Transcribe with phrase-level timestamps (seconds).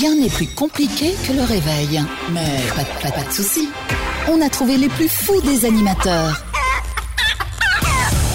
[0.00, 2.02] Rien n'est plus compliqué que le réveil.
[2.32, 3.68] Mais pas, de- soucis.
[4.28, 6.42] On a trouvé les plus fous des animateurs.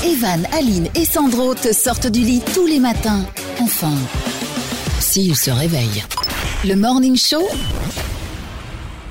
[0.05, 3.25] Evan, Aline et Sandro te sortent du lit tous les matins.
[3.61, 3.93] Enfin,
[4.99, 6.03] s'ils se réveillent.
[6.65, 7.47] Le Morning Show,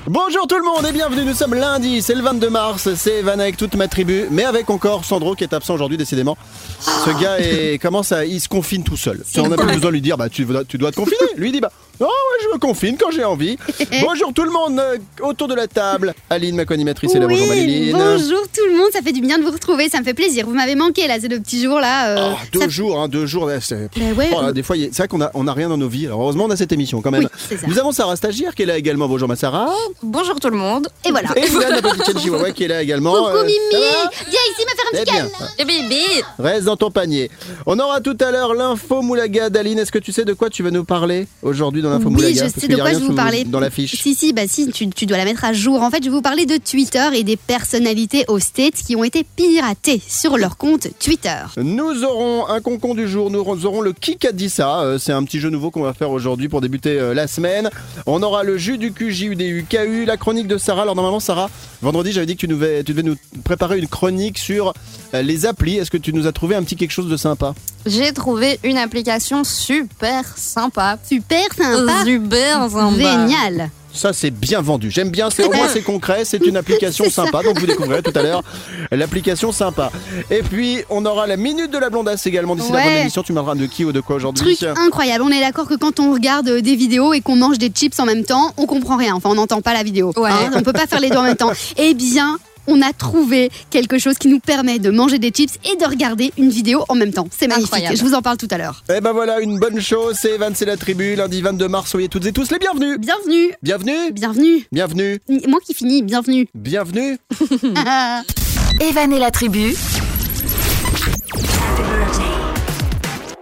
[0.07, 3.39] Bonjour tout le monde et bienvenue, nous sommes lundi, c'est le 22 mars, c'est Evan
[3.39, 6.35] avec toute ma tribu, mais avec encore Sandro qui est absent aujourd'hui décidément.
[6.79, 9.23] Ce gars est, commence à, il se confine tout seul.
[9.37, 11.17] On n'a plus besoin de lui dire, bah tu, tu dois te confiner.
[11.37, 13.57] Lui dit, bah non, ouais, je me confine quand j'ai envie.
[14.01, 16.13] Bonjour tout le monde euh, autour de la table.
[16.29, 17.27] Aline, ma co-animatrice, est là.
[17.27, 17.91] Bonjour Maléline.
[17.91, 20.45] bonjour tout le monde, ça fait du bien de vous retrouver, ça me fait plaisir.
[20.45, 22.09] Vous m'avez manqué là, ces deux petits jours là.
[22.09, 23.47] euh, Oh, deux ça- jours, hein, deux jours.
[23.47, 24.29] là, c'est- Bah ouais.
[24.35, 25.77] Oh là, des fois, il y a- c'est vrai qu'on a, on a rien dans
[25.77, 26.05] nos vies.
[26.05, 27.23] Alors, heureusement, on a cette émission quand même.
[27.23, 27.67] Oui, c'est ça.
[27.67, 29.07] Nous avons Sarah Stagiaire qui est là également.
[29.07, 29.69] Bonjour ma Sarah.
[30.01, 30.87] Bonjour tout le monde.
[31.05, 31.29] Et voilà.
[31.37, 33.11] Et Joanne, la petite chienne chihuahua qui est là également.
[33.13, 35.21] Coucou Euh, Mimi, ça va viens ici me faire un Eh petit bien.
[35.27, 35.49] câlin.
[35.59, 36.01] Et bébé.
[36.39, 37.29] Reste dans ton panier.
[37.65, 39.49] On aura tout à l'heure l'info Moulaga.
[39.49, 42.33] Daline, est-ce que tu sais de quoi tu vas nous parler aujourd'hui dans l'info Oui,
[42.35, 43.43] je sais de quoi je vous parler.
[43.43, 44.01] Dans l'affiche.
[44.01, 45.81] Si, si, bah si, tu, tu dois la mettre à jour.
[45.81, 49.03] En fait, je vais vous parler de Twitter et des personnalités aux States qui ont
[49.03, 51.37] été piratées sur leur compte Twitter.
[51.57, 55.11] Nous aurons un concon du jour, nous aurons le qui a dit ça, Euh, c'est
[55.11, 57.69] un petit jeu nouveau qu'on va faire aujourd'hui pour débuter euh, la semaine.
[58.05, 60.83] On aura le jus du QJUDU, KU, la chronique de Sarah.
[60.83, 61.49] Alors normalement Sarah,
[61.81, 64.73] vendredi j'avais dit que tu, devais, tu devais nous préparer une chronique sur
[65.13, 65.77] euh, les applis.
[65.77, 67.53] Est-ce que tu nous as trouvé un petit quelque chose de sympa?
[67.85, 70.97] J'ai trouvé une application super sympa.
[71.07, 72.03] Super sympa.
[72.05, 72.95] Super sympa.
[72.97, 73.69] Génial.
[73.91, 77.41] Ça c'est bien vendu, j'aime bien, c'est au moins c'est concret, c'est une application sympa,
[77.41, 78.43] donc vous découvrirez tout à l'heure
[78.91, 79.91] l'application sympa.
[80.29, 83.23] Et puis on aura la minute de la blondasse également d'ici la fin de l'émission,
[83.23, 85.23] tu m'as de qui ou de quoi aujourd'hui Truc incroyable.
[85.23, 87.99] On est d'accord que quand on regarde euh, des vidéos et qu'on mange des chips
[87.99, 89.15] en même temps, on comprend rien.
[89.15, 90.13] Enfin, on n'entend pas la vidéo.
[90.15, 90.29] Ouais.
[90.29, 91.51] Hein, on peut pas faire les deux en même temps.
[91.77, 92.37] Eh bien.
[92.71, 96.31] On a trouvé quelque chose qui nous permet de manger des chips et de regarder
[96.37, 97.27] une vidéo en même temps.
[97.35, 97.73] C'est magnifique.
[97.73, 97.97] Incroyable.
[97.97, 98.83] Je vous en parle tout à l'heure.
[98.95, 102.09] Eh ben voilà, une bonne chose, c'est Evan, c'est la tribu, lundi 22 mars, soyez
[102.09, 103.55] toutes et tous les bienvenus Bienvenue.
[103.63, 104.67] Bienvenue Bienvenue.
[104.71, 106.47] Bienvenue Moi qui finis, bienvenue.
[106.53, 107.17] Bienvenue
[108.79, 109.75] Evan et la tribu,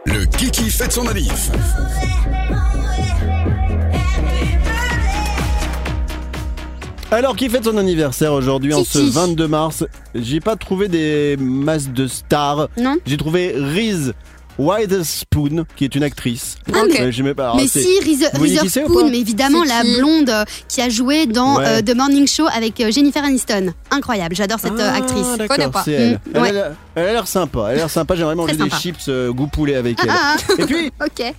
[0.05, 1.51] Le Kiki fête son manif.
[7.09, 9.11] Alors, qui fête son anniversaire aujourd'hui, en ce Kiki.
[9.11, 9.85] 22 mars?
[10.13, 12.67] J'ai pas trouvé des masses de stars.
[12.77, 14.13] Non J'ai trouvé Reese
[14.59, 16.57] Witherspoon, qui est une actrice.
[16.73, 17.43] Ah, mais- Euh, j'aimais pas.
[17.43, 19.81] Alors, mais c'est- si, Reese Vous voyez qui c'est ou Witherspoon, mais évidemment C'est la
[19.83, 19.97] qui?
[19.99, 21.65] blonde euh, qui a joué dans Ouais.
[21.65, 23.71] euh, The Morning Show avec euh, Jennifer Aniston.
[23.91, 25.47] Incroyable, j'adore cette euh, Ah, actrice.
[25.47, 25.83] connais pas.
[25.85, 26.13] c'est elle.
[26.13, 26.49] Mm, Elle, ouais.
[26.49, 27.59] a l'air- elle a l'air sympa.
[27.67, 28.15] Elle a l'air sympa.
[28.15, 28.77] J'aimerais manger des sympa.
[28.77, 30.09] chips euh, goût poulet avec elle.
[30.11, 31.33] Ah, Et puis, ok.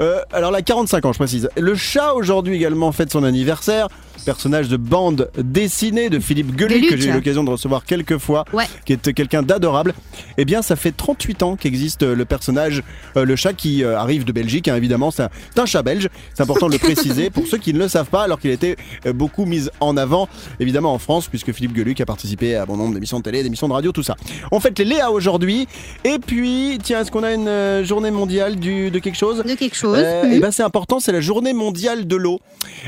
[0.00, 1.48] Euh, alors la 45 ans, je précise.
[1.56, 3.88] Le chat aujourd'hui également fête son anniversaire.
[4.24, 8.44] Personnage de bande dessinée de Philippe Gueluc, que j'ai eu l'occasion de recevoir quelques fois,
[8.52, 8.64] Ouais.
[8.86, 9.94] qui est quelqu'un d'adorable.
[10.38, 12.82] Eh bien, ça fait 38 ans qu'existe euh, le personnage,
[13.16, 15.10] euh, le chat qui euh, arrive de Belgique, hein, évidemment.
[15.10, 15.24] C'est
[15.58, 16.08] un, chat belge.
[16.34, 18.54] C'est important de le préciser pour ceux qui ne le savent pas, alors qu'il a
[18.54, 18.76] été
[19.14, 20.28] beaucoup mis en avant,
[20.60, 23.68] évidemment en France, puisque Philippe Gueluc a participé à bon nombre d'émissions de télé, d'émissions
[23.68, 24.16] de radio, tout ça.
[24.52, 25.66] On fête les Léa aujourd'hui.
[26.04, 29.42] Et puis, tiens, est-ce qu'on a une journée mondiale du, de quelque chose?
[29.44, 29.98] De quelque chose.
[29.98, 30.32] euh, Mm.
[30.32, 32.40] eh ben c'est important, c'est la journée mondiale de l'eau.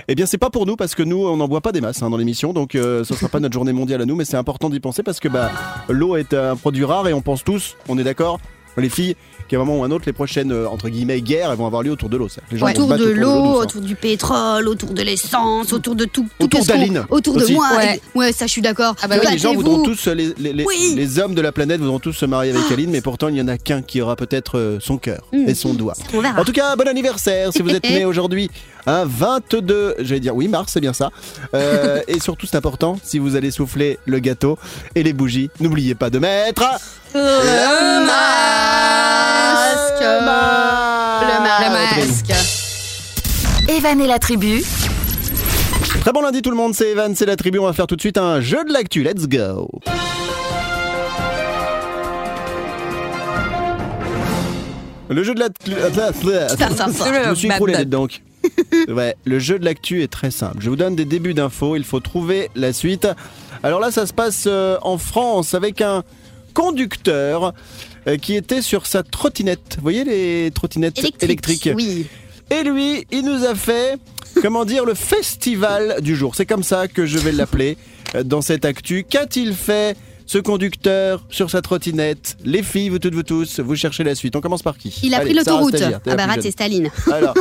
[0.09, 2.11] Eh bien c'est pas pour nous parce que nous on n'en pas des masses hein,
[2.11, 4.71] dans l'émission, donc euh, ce sera pas notre journée mondiale à nous, mais c'est important
[4.71, 5.51] d'y penser parce que bah
[5.89, 8.41] l'eau est un produit rare et on pense tous, on est d'accord,
[8.83, 9.17] les filles,
[9.49, 11.83] qu'à un moment ou un autre les prochaines euh, entre guillemets guerres elles vont avoir
[11.83, 12.29] lieu autour de l'eau.
[12.29, 15.03] c'est-à-dire que Les gens vont se autour battre de l'eau, autour du pétrole, autour de
[15.03, 16.27] l'essence, autour de tout.
[16.39, 17.49] tout Autour ce qu'on- d'Aline Autour aussi.
[17.53, 17.69] de moi.
[17.77, 18.01] Ouais.
[18.15, 18.95] Ouais, ça je suis d'accord.
[19.03, 19.83] Ah bah oui, les gens Battez-vous.
[19.85, 20.95] tous, euh, les, les, les- Oui.
[20.97, 23.41] les hommes de la planète voudront tous se marier avec Aline, mais pourtant il n'y
[23.43, 25.49] en a qu'un qui aura peut-être euh, son cœur Mm.
[25.49, 25.95] et son doigt.
[26.15, 26.41] On verra.
[26.41, 28.51] En tout cas, bon anniversaire si vous êtes né aujourd'hui,
[28.87, 31.11] un 22, j'allais dire oui mars, c'est bien ça.
[31.55, 34.59] Euh, et surtout, c'est important, si vous allez souffler le gâteau
[34.95, 36.65] et les bougies, n'oubliez pas de mettre
[37.17, 38.85] Le masque.
[40.03, 40.21] Le
[41.65, 42.33] Le masque.
[43.69, 44.63] Evan et la tribu,
[46.01, 47.59] Très bon lundi tout le monde, c'est Evan, c'est la tribu.
[47.59, 49.03] On va faire tout de suite un jeu de l'actu.
[49.03, 49.71] Let's go.
[55.09, 55.71] Le jeu de l'actu.
[55.73, 58.23] Je me suis écroulé donc.
[58.89, 60.59] Ouais, le jeu de l'actu est très simple.
[60.61, 63.09] Je vous donne des débuts d'infos, il faut trouver la suite.
[63.65, 66.05] Alors là, ça se passe euh, en France avec un
[66.57, 67.53] conducteur
[68.09, 69.75] euh, qui était sur sa trottinette.
[69.77, 71.23] Vous voyez les trottinettes Électrique.
[71.23, 72.07] électriques Oui.
[72.51, 73.99] et lui, il nous a fait,
[74.41, 76.35] comment dire, le festival du jour.
[76.35, 77.77] C'est comme ça que je vais l'appeler
[78.15, 79.05] euh, dans cette actu.
[79.05, 82.39] Qu'a-t-il fait ce conducteur sur sa trottinette?
[82.43, 84.35] Les filles, vous toutes, vous tous, vous cherchez la suite.
[84.35, 84.99] On commence par qui?
[85.03, 85.77] Il a Allez, pris l'autoroute.
[86.07, 86.53] Ah bah c'est.
[86.53, 86.89] Staline.
[87.13, 87.35] Alors,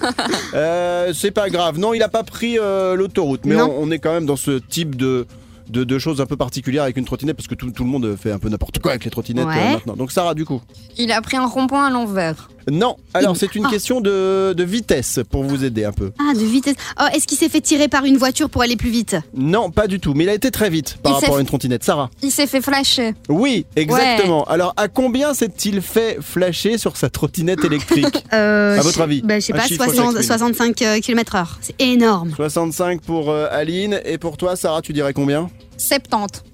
[0.54, 1.78] euh, c'est pas grave.
[1.78, 4.94] Non, il a pas pris euh, l'autoroute, mais on est quand même dans ce type
[4.94, 5.26] de,
[5.68, 8.16] de, de choses un peu particulières avec une trottinette, parce que tout, tout le monde
[8.16, 9.54] fait un peu n'importe quoi avec les trottinettes Ouais.
[9.56, 9.96] euh, maintenant.
[9.96, 10.60] Donc Sarah, du coup.
[10.96, 12.48] Il a pris un rond-point à l'envers.
[12.70, 16.12] Non, alors c'est une question de, de vitesse pour vous aider un peu.
[16.18, 16.76] Ah, de vitesse.
[17.00, 19.86] Oh, est-ce qu'il s'est fait tirer par une voiture pour aller plus vite Non, pas
[19.86, 21.84] du tout, mais il a été très vite par Il rapport à une trottinette.
[21.84, 23.14] Sarah Il s'est fait flasher.
[23.28, 24.44] Oui, exactement.
[24.44, 29.38] Alors à combien s'est-il fait flasher sur sa trottinette électrique euh, À votre avis, bah,
[29.38, 30.22] Je sais pas, chiffre 60 chacune.
[30.22, 31.46] 65 km/h.
[31.60, 32.32] C'est énorme.
[32.36, 35.48] 65 pour euh, Aline, et pour toi Sarah, tu dirais combien?
[35.76, 36.47] 70.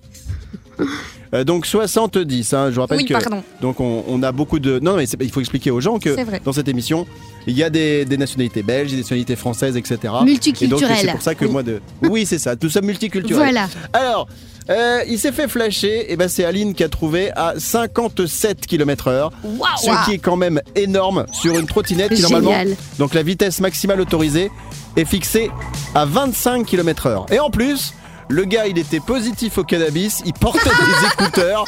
[1.34, 3.12] Euh, Donc 70, hein, je vous rappelle Oui, que...
[3.14, 3.42] pardon.
[3.60, 4.78] Donc on, on a beaucoup de...
[4.78, 7.06] Non, mais il faut expliquer aux gens que dans cette émission,
[7.46, 9.96] il y a des, des nationalités belges, des nationalités françaises, etc.
[10.02, 10.96] Et donc Multiculturel.
[11.00, 11.50] c'est pour ça que Oui.
[11.50, 11.80] moi de...
[12.02, 13.36] Oui, c'est ça, nous sommes multiculturels.
[13.36, 13.68] Voilà.
[13.92, 14.28] Alors,
[14.70, 19.30] euh, il s'est fait flasher, et ben c'est Aline qui a trouvé à 57 km/h,
[19.78, 22.52] ce qui est quand même énorme sur une trottinette qui normalement,
[22.98, 24.50] donc la vitesse maximale autorisée
[24.96, 25.50] est fixée
[25.94, 27.30] à 25 km/h.
[27.32, 27.92] Et en plus,
[28.28, 31.64] le gars, il était positif au cannabis, il portait des écouteurs.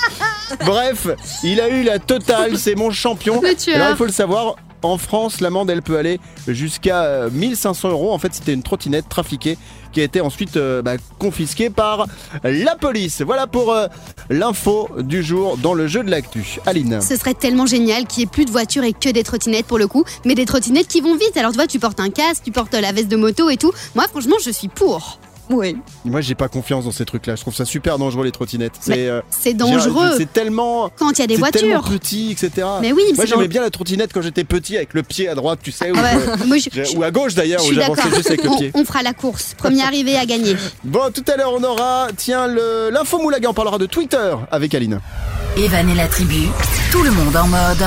[0.65, 1.09] Bref,
[1.43, 3.41] il a eu la totale, c'est mon champion.
[3.75, 8.13] Alors il faut le savoir, en France, l'amende elle peut aller jusqu'à euh, 1500 euros.
[8.13, 9.59] En fait, c'était une trottinette trafiquée
[9.93, 12.07] qui a été ensuite euh, bah, confisquée par
[12.45, 13.23] la police.
[13.23, 13.87] Voilà pour euh,
[14.31, 16.59] l'info du jour dans le jeu de l'actu.
[16.67, 17.01] Aline.
[17.01, 19.79] Ce serait tellement génial qu'il n'y ait plus de voitures et que des trottinettes pour
[19.79, 21.37] le coup, mais des trottinettes qui vont vite.
[21.37, 23.73] Alors tu vois, tu portes un casque, tu portes la veste de moto et tout.
[23.95, 25.19] Moi, franchement, je suis pour.
[25.51, 25.77] Oui.
[26.05, 27.37] Moi, j'ai pas confiance dans ces trucs-là.
[27.37, 28.73] Je trouve ça super dangereux les trottinettes.
[28.89, 30.91] Mais C'est euh, C'est dangereux C'est tellement.
[30.97, 31.99] quand il y a des c'est tellement voitures.
[31.99, 32.67] petit, etc.
[32.81, 35.35] Mais oui, Moi, c'est j'aimais bien la trottinette quand j'étais petit avec le pied à
[35.35, 37.77] droite, tu sais, ou, ouais, moi, je- je- ou à gauche d'ailleurs, Je où suis
[37.77, 38.71] j'avançais juste avec le On, pied.
[38.75, 39.55] on fera la course.
[39.57, 40.57] Premier arrivé à gagner.
[40.85, 44.75] Bon, tout à l'heure, on aura, tiens, le- l'info Moulaga, on parlera de Twitter avec
[44.75, 45.01] Aline.
[45.57, 46.49] Evan et la tribu,
[46.93, 47.85] tout le monde en mode.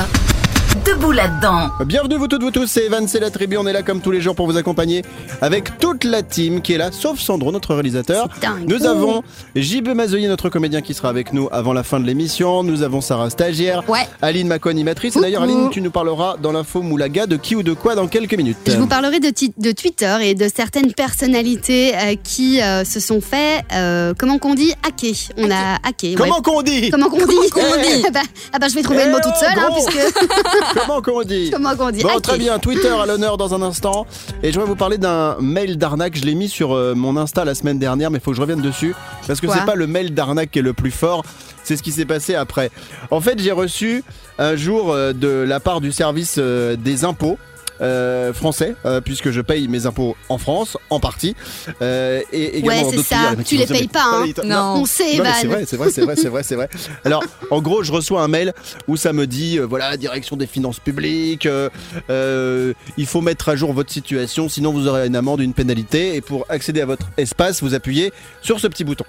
[0.70, 1.68] Debout là-dedans.
[1.84, 4.12] Bienvenue vous toutes, vous tous, c'est Evan, c'est la tribu, on est là comme tous
[4.12, 5.02] les jours pour vous accompagner
[5.40, 8.28] avec toute la team qui est là, sauf Sandro, notre réalisateur.
[8.68, 9.24] Nous avons
[9.56, 12.62] JB Mazoyer, notre comédien qui sera avec nous avant la fin de l'émission.
[12.62, 14.06] Nous avons Sarah Stagiaire, Ouais.
[14.22, 15.16] Aline Maco, animatrice.
[15.16, 15.42] Et d'ailleurs.
[15.42, 18.58] Aline, tu nous parleras dans l'info Moulaga de qui ou de quoi dans quelques minutes.
[18.64, 23.62] Je vous parlerai de, Twitter et de certaines personnalités euh, qui euh, se sont fait,
[23.72, 25.14] euh, comment qu'on dit, hacker.
[25.36, 26.10] On a hacké.
[26.10, 26.14] ouais.
[26.14, 28.20] Comment qu'on dit Comment qu'on dit qu'on dit ah, bah,
[28.52, 29.98] ah bah, je vais trouver le mot Eh toute seule, hein, puisque.
[30.74, 34.06] Comment qu'on dit Comment qu'on dit Bon, très bien, Twitter à l'honneur dans un instant.
[34.42, 36.16] Et je vais vous parler d'un mail d'arnaque.
[36.16, 38.42] Je l'ai mis sur euh, mon Insta la semaine dernière, mais il faut que je
[38.42, 38.94] revienne dessus.
[39.26, 41.24] Parce que c'est pas le mail d'arnaque qui est le plus fort,
[41.64, 42.70] c'est ce qui s'est passé après.
[43.10, 44.04] En fait, j'ai reçu
[44.38, 47.38] un jour euh, de la part du service euh, des impôts.
[47.80, 51.34] Euh, français euh, puisque je paye mes impôts en France en partie
[51.82, 53.34] euh, et également Ouais, c'est ça.
[53.36, 53.44] pays.
[53.44, 54.26] Tu les payes pas, hein.
[54.44, 54.80] Non.
[54.82, 56.68] On sait, non, c'est vrai, c'est vrai, c'est vrai, c'est vrai, c'est vrai.
[57.04, 58.52] Alors, en gros, je reçois un mail
[58.88, 61.68] où ça me dit, euh, voilà, direction des finances publiques, euh,
[62.10, 66.14] euh, il faut mettre à jour votre situation, sinon vous aurez une amende, une pénalité.
[66.16, 68.12] Et pour accéder à votre espace, vous appuyez
[68.42, 69.04] sur ce petit bouton.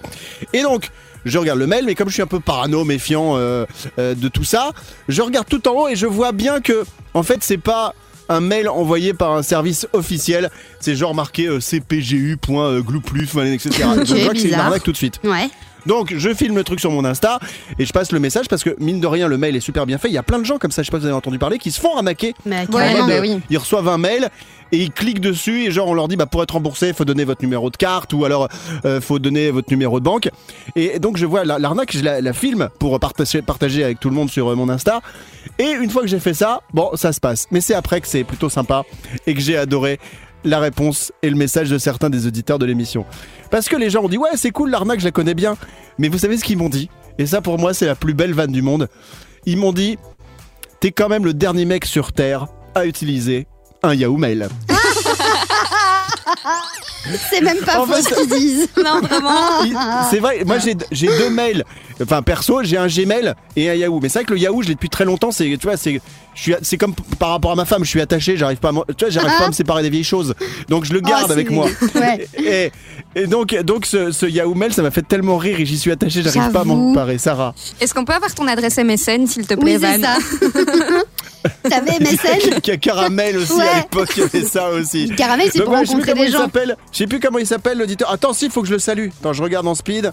[0.54, 0.90] Et donc,
[1.26, 3.66] je regarde le mail, mais comme je suis un peu parano, méfiant euh,
[4.00, 4.72] euh, de tout ça,
[5.08, 6.84] je regarde tout en haut et je vois bien que,
[7.14, 7.94] en fait, c'est pas
[8.32, 10.50] un mail envoyé par un service officiel,
[10.80, 13.70] c'est genre marqué euh, cpgu.glouplus, etc.
[13.98, 15.20] Ok, je vois que c'est une arnaque tout de suite.
[15.24, 15.50] Ouais.
[15.86, 17.40] Donc je filme le truc sur mon Insta
[17.80, 19.98] et je passe le message parce que mine de rien le mail est super bien
[19.98, 20.08] fait.
[20.10, 21.40] Il y a plein de gens comme ça, je sais pas si vous avez entendu
[21.40, 22.34] parler, qui se font arnaquer.
[22.46, 23.00] Mais Ouais, carrément.
[23.00, 23.40] En mode, bah euh, oui.
[23.50, 24.30] Ils reçoivent un mail
[24.72, 27.04] et ils cliquent dessus et genre on leur dit bah pour être remboursé il faut
[27.06, 28.48] donner votre numéro de carte ou alors
[28.86, 30.30] euh, faut donner votre numéro de banque.
[30.76, 34.10] Et donc je vois la- l'arnaque, je la, la filme pour partager, partager avec tout
[34.10, 35.02] le monde sur euh, mon Insta.
[35.60, 37.48] Et une fois que j'ai fait ça, bon ça se passe.
[37.52, 38.84] Mais c'est après que c'est plutôt sympa
[39.28, 40.00] et que j'ai adoré
[40.44, 43.06] la réponse et le message de certains des auditeurs de l'émission.
[43.50, 45.58] Parce que les gens ont dit ouais c'est cool l'arnaque je la connais bien.
[45.98, 46.90] Mais vous savez ce qu'ils m'ont dit?
[47.18, 48.88] Et ça pour moi c'est la plus belle vanne du monde.
[49.46, 49.98] Ils m'ont dit
[50.80, 53.48] t'es quand même le dernier mec sur Terre à utiliser
[53.84, 54.48] un Yahoo Mail.
[57.30, 58.68] C'est même pas En faux fait- ce qu'ils disent.
[58.84, 59.64] Non, vraiment.
[60.10, 61.64] C'est vrai, moi j'ai j'ai deux mails.
[62.02, 64.00] Enfin perso, j'ai un Gmail et un Yahoo.
[64.02, 65.32] Mais c'est vrai que le Yahoo, je l'ai depuis très longtemps.
[65.32, 66.02] C'est tu vois, c'est
[66.34, 68.72] je suis c'est comme par rapport à ma femme, je suis attaché, j'arrive pas à
[68.72, 70.34] m'en- tu vois, j'arrive pas à me séparer des vieilles choses.
[70.70, 71.68] Donc je le garde Oh, avec moi.
[71.96, 72.28] Ouais.
[72.38, 72.72] Et,
[73.16, 75.92] et donc donc ce, ce Yahoo Mail, ça m'a fait tellement rire et j'y suis
[75.92, 77.18] attaché, j'arrive pas à m'en séparer.
[77.18, 77.54] Sarah.
[77.80, 80.18] Est-ce qu'on peut avoir ton adresse MSN, s'il te plaît, Oui, Van ça.
[81.70, 83.68] T'avais MSN Caramel aussi Ouais.
[83.68, 85.12] à l'époque, il y avait ça aussi.
[85.18, 86.40] Caramel, c'est pour ouais, je sais plus rencontrer comment des il gens.
[86.42, 86.78] s'appelle.
[86.92, 88.12] Je sais plus comment il s'appelle l'auditeur.
[88.12, 89.10] Attends, si, il faut que je le salue.
[89.20, 90.12] Attends, je regarde en speed.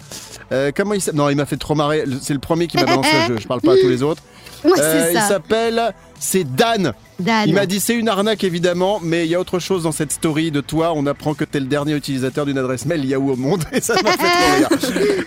[0.52, 1.18] Euh, comment il s'appelle?
[1.18, 2.04] Non, il m'a fait trop marrer.
[2.22, 3.40] C'est le premier qui m'a balancé le jeu.
[3.40, 4.22] Je parle pas à tous les autres.
[4.64, 5.28] Ouais, Euh, c'est il ça.
[5.28, 5.94] s'appelle.
[6.18, 6.92] C'est Dan.
[7.20, 7.44] Dan.
[7.46, 10.10] Il m'a dit c'est une arnaque évidemment, mais il y a autre chose dans cette
[10.10, 10.92] story de toi.
[10.96, 13.94] On apprend que t'es le dernier utilisateur d'une adresse mail Yahoo au monde et ça
[14.02, 14.68] m'a fait trop rire.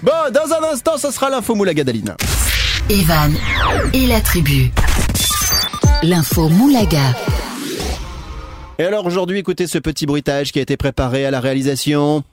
[0.03, 2.13] Bon, dans un instant, ça sera l'info Moulagadaline.
[2.89, 3.33] Evan
[3.93, 4.69] et la tribu.
[6.03, 7.13] L'info Moulaga.
[8.79, 12.23] Et alors aujourd'hui, écoutez ce petit bruitage qui a été préparé à la réalisation.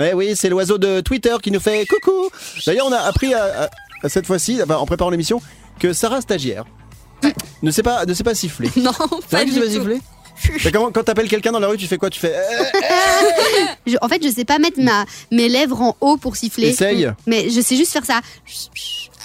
[0.00, 2.28] Eh oui, c'est l'oiseau de Twitter qui nous fait coucou.
[2.66, 3.70] D'ailleurs, on a appris à, à-
[4.02, 5.42] à cette fois-ci, en préparant l'émission,
[5.78, 6.64] que Sarah Stagiaire
[7.62, 8.70] ne sait pas, ne sait pas siffler.
[8.76, 9.72] Non, C'est pas vrai que tu du sais pas tout.
[9.72, 10.00] siffler
[10.64, 12.08] Mais comment- Quand t'appelles quelqu'un dans la rue, tu fais quoi?
[12.08, 12.34] Tu fais
[13.86, 16.68] Je- en fait, je sais pas mettre ma, mes lèvres en haut pour siffler.
[16.68, 17.10] Essaye.
[17.26, 18.20] Mais je sais juste faire ça.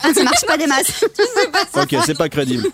[0.04, 1.06] Ah, ça marche pas des masses.
[1.76, 2.68] Ok, c'est pas crédible.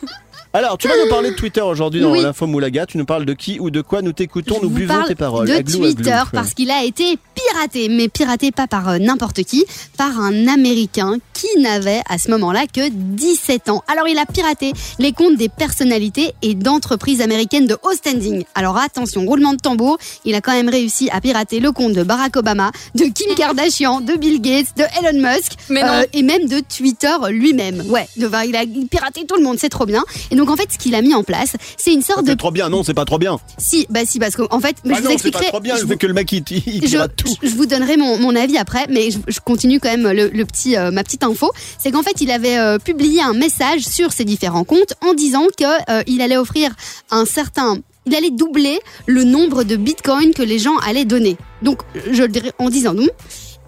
[0.53, 2.21] Alors, tu vas nous parler de Twitter aujourd'hui dans Oui.
[2.21, 2.85] l'info Moulaga.
[2.85, 5.07] Tu nous parles de qui ou de quoi nous t'écoutons, Je nous vous buvons parle
[5.07, 5.47] tes paroles.
[5.47, 5.93] De Aglou, aglou.
[5.93, 9.63] Twitter parce qu'il a été piraté, mais piraté pas par euh, n'importe qui,
[9.97, 13.81] par un Américain qui n'avait à ce moment-là que 17 ans.
[13.87, 18.43] Alors il a piraté les comptes des personnalités et d'entreprises américaines de haut standing.
[18.53, 22.03] Alors attention, roulement de tambour, il a quand même réussi à pirater le compte de
[22.03, 26.03] Barack Obama, de Kim Kardashian, de Bill Gates, de Elon Musk Mais non.
[26.11, 27.83] et même de Twitter lui-même.
[27.89, 30.03] Ouais, de- il a piraté tout le monde, c'est trop bien.
[30.29, 32.35] Et donc en fait, ce qu'il a mis en place, c'est une sorte de C'est
[32.37, 33.37] trop bien, non, c'est pas trop bien.
[33.57, 35.45] si, bah si, parce qu'en fait, mais Ah je non, vous c'est expliquerai.
[35.45, 37.33] pas trop bien je fait que le mec il, il je, tout.
[37.43, 40.45] je vous donnerai mon, mon avis après, mais je, je continue quand même le, le
[40.45, 41.51] petit, euh, ma petite info.
[41.77, 45.45] C'est qu'en fait, il avait euh, publié un message sur ses différents comptes en disant
[45.57, 46.71] que euh, il allait offrir
[47.11, 51.37] un certain, il allait doubler le nombre de bitcoins que les gens allaient donner.
[51.61, 51.79] Donc,
[52.11, 53.09] je le dirais en disant donc,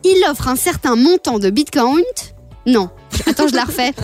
[0.03, 2.01] il offre un certain montant de bitcoins.
[2.65, 2.89] Non,
[3.25, 3.91] attends, je la refais.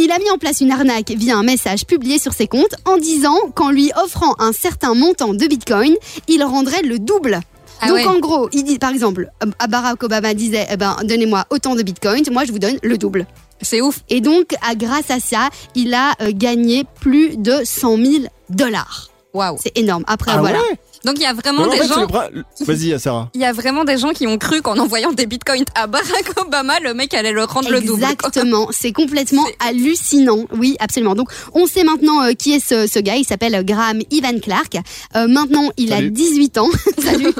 [0.00, 2.98] Il a mis en place une arnaque via un message publié sur ses comptes en
[2.98, 5.96] disant qu'en lui offrant un certain montant de bitcoin,
[6.28, 7.40] il rendrait le double.
[7.80, 8.06] Ah Donc ouais.
[8.06, 11.82] en gros, il dit par exemple, euh, Barack Obama disait eh ben donnez-moi autant de
[11.82, 13.26] bitcoins, moi je vous donne le double.
[13.60, 14.00] C'est ouf.
[14.08, 18.12] Et donc à, grâce à ça, il a euh, gagné plus de 100 000
[18.50, 19.10] dollars.
[19.34, 19.58] Waouh.
[19.60, 20.04] C'est énorme.
[20.06, 20.58] Après Ah voilà.
[20.60, 20.78] ouais?
[21.08, 22.06] Donc il y a vraiment En des fait, gens.
[22.06, 22.28] bras-
[22.60, 23.30] Vas-y, Sarah.
[23.34, 26.38] Il y a vraiment des gens qui ont cru qu'en envoyant des bitcoins à Barack
[26.38, 28.02] Obama, le mec allait le rendre le double.
[28.04, 30.40] Exactement, c'est complètement hallucinant.
[30.54, 31.14] Oui, absolument.
[31.14, 33.16] Donc, on sait maintenant euh, qui est ce, ce gars.
[33.16, 34.76] Il s'appelle euh, Graham Ivan Clark.
[35.16, 36.08] Euh, maintenant, il Salut.
[36.08, 36.68] a 18 ans.
[37.02, 37.32] Salut.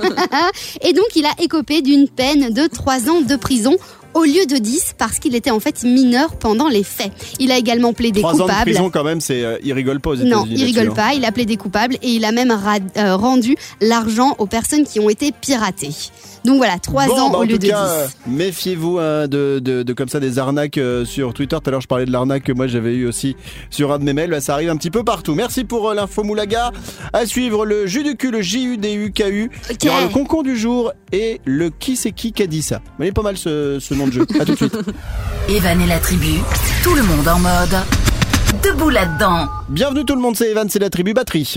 [0.83, 3.77] Et donc, il a écopé d'une peine de 3 ans de prison
[4.15, 7.13] au lieu de 10 parce qu'il était en fait mineur pendant les faits.
[7.39, 8.63] Il a également plaidé Trois ans de coupable.
[8.63, 10.31] prison quand même, c'est euh, il rigole pas aux États-Unis.
[10.35, 10.95] Non, il rigole hein.
[10.95, 11.15] pas.
[11.15, 14.99] Il a plaidé coupable et il a même ra- euh, rendu l'argent aux personnes qui
[15.01, 15.91] ont été piratées.
[16.49, 18.33] Donc voilà, 3 Bon, ans bah, au lieu de cas, 10.
[18.33, 21.57] méfiez-vous hein, de, de, de comme ça des arnaques euh, sur Twitter.
[21.63, 23.37] Tout à l'heure, je parlais de l'arnaque que moi j'avais eu aussi
[23.69, 24.31] sur un de mes mails.
[24.31, 25.35] Bah, ça arrive un petit peu partout.
[25.35, 26.73] Merci pour euh, l'info Moulaga.
[27.13, 29.51] À suivre le jus du cul, le J-U-D-U-K-U.
[29.71, 32.63] Il y aura le concon du jour et le qui c'est qui qui a dit
[32.63, 32.81] ça.
[32.99, 34.27] Mais il est pas mal ce, ce nom de jeu.
[34.41, 34.77] À tout de suite.
[35.51, 36.41] Evan et la tribu,
[36.83, 37.77] tout le monde en mode.
[38.65, 39.49] Debout là-dedans.
[39.69, 41.55] Bienvenue tout le monde, c'est Evan, c'est la tribu batterie.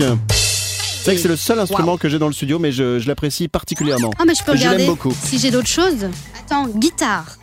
[1.02, 3.08] C'est vrai que c'est le seul instrument que j'ai dans le studio, mais je, je
[3.08, 4.12] l'apprécie particulièrement.
[4.20, 5.12] Ah, mais je peux Je regarder beaucoup.
[5.24, 6.06] si j'ai d'autres choses.
[6.38, 7.38] Attends, guitare.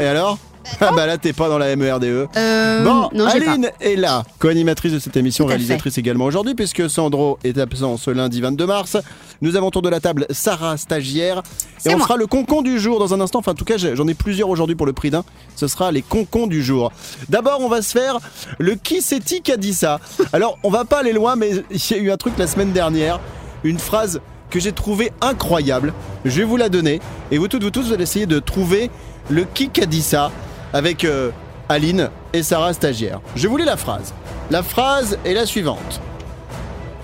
[0.00, 0.38] Et alors?
[0.80, 2.04] Ah bah là t'es pas dans la MERDE.
[2.36, 3.52] Euh, Bon, non, j'ai pas.
[3.52, 8.10] Aline est là, co-animatrice de cette émission, réalisatrice également aujourd'hui, puisque Sandro est absent ce
[8.10, 8.96] lundi 22 mars.
[9.42, 11.42] Nous avons autour de la table Sarah, stagiaire, et
[11.78, 12.06] C'est on moi.
[12.06, 13.38] fera le concon du jour dans un instant.
[13.40, 15.24] Enfin, en tout cas, j'en ai plusieurs aujourd'hui pour le prix d'un.
[15.56, 16.92] Ce sera les concons du jour.
[17.28, 18.18] D'abord, on va se faire
[18.58, 19.98] le qui c'est-il qui a dit ça.
[20.32, 22.72] Alors, on va pas aller loin, mais il y a eu un truc la semaine
[22.72, 23.18] dernière,
[23.64, 25.92] une phrase que j'ai trouvée incroyable.
[26.24, 27.00] Je vais vous la donner,
[27.30, 28.90] et vous toutes, vous tous, vous allez essayer de trouver
[29.30, 30.30] le qui qui a dit ça
[30.72, 31.30] avec euh,
[31.68, 33.20] Aline et Sarah stagiaire.
[33.36, 34.12] Je vous lis la phrase.
[34.50, 36.00] La phrase est la suivante.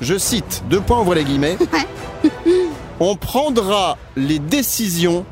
[0.00, 1.56] Je cite, deux points ouvrez les guillemets.
[3.00, 5.24] On prendra les décisions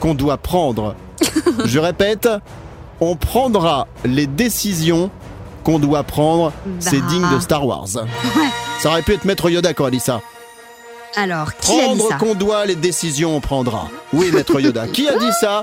[0.00, 0.94] qu'on doit prendre.
[1.64, 2.28] Je répète,
[3.00, 5.10] on prendra les décisions
[5.62, 6.52] qu'on doit prendre.
[6.80, 7.06] C'est Bah.
[7.08, 7.86] digne de Star Wars.
[8.80, 10.20] Ça aurait pu être Maître Yoda quand elle dit ça.
[11.14, 13.88] Alors, qui a dit Prendre ça qu'on doit, les décisions on prendra.
[14.12, 14.88] Oui, Maître Yoda.
[14.88, 15.62] Qui a dit ça?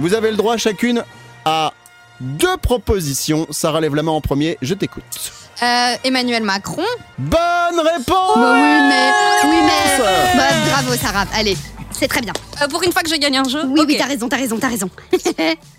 [0.00, 1.04] Vous avez le droit chacune
[1.46, 1.72] à
[2.20, 3.46] deux propositions.
[3.50, 5.02] Sarah lève la main en premier, je t'écoute.
[5.62, 6.82] Euh, Emmanuel Macron.
[7.16, 7.38] Bonne
[7.82, 9.10] réponse Bah oui, mais.
[9.48, 10.04] Oui, mais.
[10.36, 11.24] Bah, bravo, Sarah.
[11.34, 11.56] Allez,
[11.92, 12.32] c'est très bien.
[12.62, 13.60] Euh, pour une fois que je gagne un jeu.
[13.66, 13.86] Oui, ok.
[13.88, 14.90] oui, t'as raison, t'as raison, t'as raison.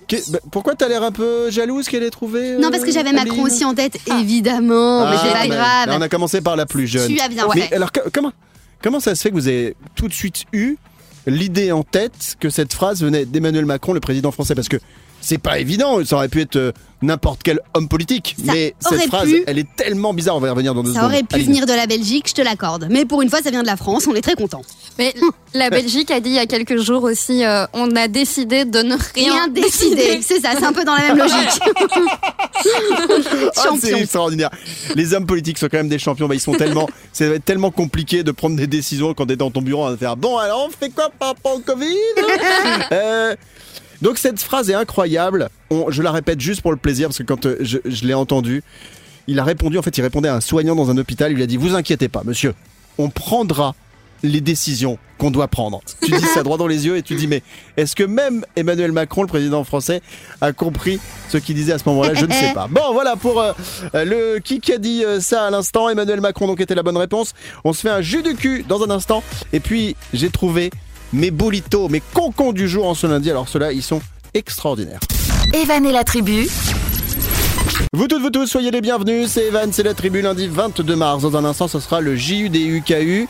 [0.07, 2.91] Que- bah, Pourquoi t'as l'air un peu jalouse qu'elle ait trouvé euh, non, parce que
[2.91, 5.01] j'avais Macron aussi en tête, évidemment.
[5.09, 5.89] mais Ah, c'est pas mais- grave.
[5.89, 7.13] on a commencé par la plus jeune.
[7.13, 7.75] Tu as bien Mais fait.
[7.75, 8.31] alors, co- comment,
[8.81, 10.77] comment ça se fait que vous avez tout de suite eu
[11.25, 14.55] l'idée en tête que cette phrase venait d'Emmanuel Macron, le président français?
[14.55, 14.77] Parce que
[15.27, 18.35] c'est pas évident, ça aurait pu être euh, n'importe quel homme politique.
[18.45, 20.93] Ça mais cette phrase, pu- elle est tellement bizarre, on va y revenir dans deux
[20.93, 21.11] Ça secondes.
[21.11, 21.47] aurait pu Aline.
[21.47, 22.87] venir de la Belgique, je te l'accorde.
[22.89, 24.61] Mais pour une fois, ça vient de la France, on est très contents.
[24.97, 25.13] Mais
[25.53, 28.79] la Belgique a dit il y a quelques jours aussi euh, on a décidé de
[28.79, 30.19] ne rien, Rien décidé.
[30.23, 31.59] C'est ça, c'est un peu dans la même logique.
[32.59, 33.97] Ah, c'est Champion.
[33.97, 34.49] extraordinaire.
[34.95, 36.27] Les hommes politiques sont quand même des champions.
[36.27, 39.51] Bah, ils sont tellement, ça être tellement compliqué de prendre des décisions quand t'es dans
[39.51, 41.95] ton bureau à faire bon alors on fait quoi par rapport au Covid?
[42.91, 43.35] Euh,
[44.01, 45.49] Donc cette phrase est incroyable.
[45.89, 48.63] Je la répète juste pour le plaisir parce que quand euh, je, l'ai entendu,
[49.27, 49.77] il a répondu.
[49.77, 51.31] En fait, il répondait à un soignant dans un hôpital.
[51.31, 52.53] Il lui a dit vous inquiétez pas, monsieur.
[52.97, 53.75] On prendra
[54.23, 55.81] les décisions qu'on doit prendre.
[56.03, 57.43] Tu dis ça droit dans les yeux et tu dis mais
[57.75, 60.01] est-ce que même Emmanuel Macron, le président français,
[60.41, 60.99] a compris
[61.29, 62.13] ce qu'il disait à ce moment-là?
[62.13, 62.67] Je ne sais pas.
[62.67, 63.53] Bon voilà pour euh,
[63.93, 65.89] le qui qui a dit euh, ça à l'instant.
[65.89, 67.33] Emmanuel Macron donc était la bonne réponse.
[67.63, 69.23] On se fait un jus du cul dans un instant
[69.53, 70.71] et puis j'ai trouvé
[71.13, 73.29] mes bolitos, mes concons du jour en ce lundi.
[73.29, 74.01] Alors ceux-là ils sont
[74.33, 74.99] extraordinaires.
[75.53, 76.47] Evan et la tribu,
[77.93, 79.29] Vous toutes, vous tous, soyez les bienvenus.
[79.29, 81.21] C'est Evan, c'est la tribu lundi 22 mars.
[81.23, 83.27] Dans un instant, ce sera le JUDUKU.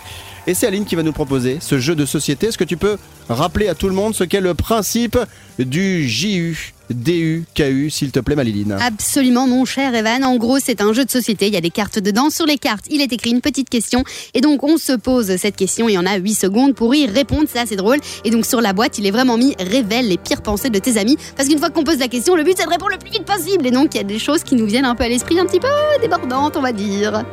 [0.49, 2.47] Et c'est Aline qui va nous proposer ce jeu de société.
[2.47, 2.95] Est-ce que tu peux
[3.27, 5.19] rappeler à tout le monde ce qu'est le principe
[5.59, 10.23] du JUDUKU, s'il te plaît, Maliline Absolument, mon cher Evan.
[10.23, 11.47] En gros, c'est un jeu de société.
[11.47, 12.29] Il y a des cartes dedans.
[12.29, 14.05] Sur les cartes, il est écrit une petite question.
[14.33, 17.43] Et donc, on se pose cette question et on a 8 secondes pour y répondre.
[17.51, 17.97] C'est assez drôle.
[18.23, 20.97] Et donc, sur la boîte, il est vraiment mis révèle les pires pensées de tes
[20.97, 21.17] amis.
[21.35, 23.25] Parce qu'une fois qu'on pose la question, le but, c'est de répondre le plus vite
[23.25, 23.67] possible.
[23.67, 25.45] Et donc, il y a des choses qui nous viennent un peu à l'esprit, un
[25.45, 25.67] petit peu
[26.01, 27.25] débordantes, on va dire.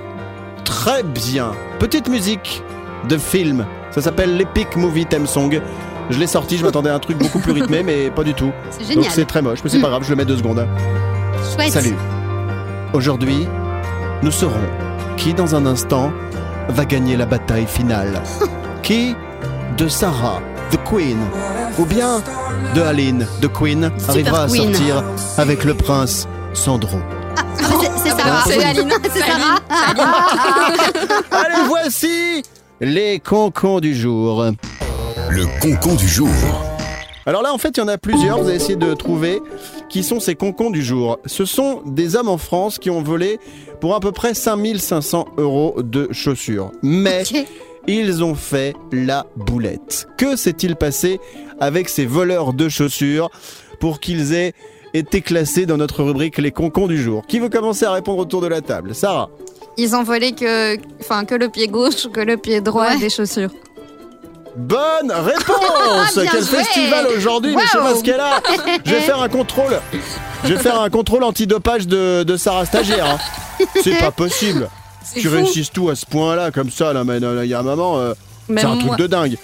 [0.64, 1.52] Très bien.
[1.78, 2.60] Petite musique
[3.08, 3.66] de film.
[3.90, 5.60] Ça s'appelle l'Epic Movie Theme Song.
[6.10, 8.50] Je l'ai sorti, je m'attendais à un truc beaucoup plus rythmé, mais pas du tout.
[8.70, 9.10] C'est Donc génial.
[9.12, 10.66] c'est très moche, mais c'est pas grave, je le mets deux secondes.
[11.54, 11.72] Chouette.
[11.72, 11.94] Salut.
[12.92, 13.48] Aujourd'hui,
[14.22, 14.54] nous saurons
[15.16, 16.12] qui dans un instant
[16.68, 18.22] va gagner la bataille finale.
[18.82, 19.14] qui
[19.78, 21.18] de Sarah, The Queen,
[21.78, 22.22] ou bien
[22.74, 25.02] de Aline, The Queen, arrivera à sortir
[25.38, 26.98] avec le prince Sandro.
[27.36, 27.42] Ah,
[27.80, 28.42] c'est- c'est Sarah.
[28.46, 28.90] C'est Aline.
[29.12, 29.58] C'est Sarah.
[31.30, 32.42] Allez, voici
[32.80, 34.44] les concons du jour.
[35.30, 36.28] Le concon du jour.
[37.26, 38.38] Alors là, en fait, il y en a plusieurs.
[38.38, 39.40] Vous allez essayer de trouver
[39.88, 41.18] qui sont ces concons du jour.
[41.24, 43.38] Ce sont des hommes en France qui ont volé
[43.80, 46.72] pour à peu près 5500 euros de chaussures.
[46.82, 47.22] Mais
[47.86, 50.08] ils ont fait la boulette.
[50.18, 51.20] Que s'est-il passé
[51.60, 53.30] avec ces voleurs de chaussures
[53.80, 54.52] pour qu'ils aient
[54.92, 57.22] été classés dans notre rubrique les concons du jour?
[57.26, 58.94] Qui veut commencer à répondre autour de la table?
[58.94, 59.30] Sarah
[59.76, 62.98] Ils ont volé que, enfin, que le pied gauche, que le pied droit Ouais.
[62.98, 63.50] des chaussures.
[64.56, 67.98] Bonne réponse Bien Quel joué festival aujourd'hui, mais je sais pas Wow.
[67.98, 68.40] ce qu'elle a
[68.84, 69.80] Je vais faire un contrôle
[70.44, 73.18] Je vais faire un contrôle antidopage de, de Sarah Stagiaire.
[73.60, 73.64] hein.
[73.82, 74.68] C'est pas possible
[75.12, 75.34] Tu fou.
[75.34, 78.14] réussisses tout à ce point-là, comme ça, là, mais il y a un moment, euh,
[78.48, 79.36] c'est un truc de dingue.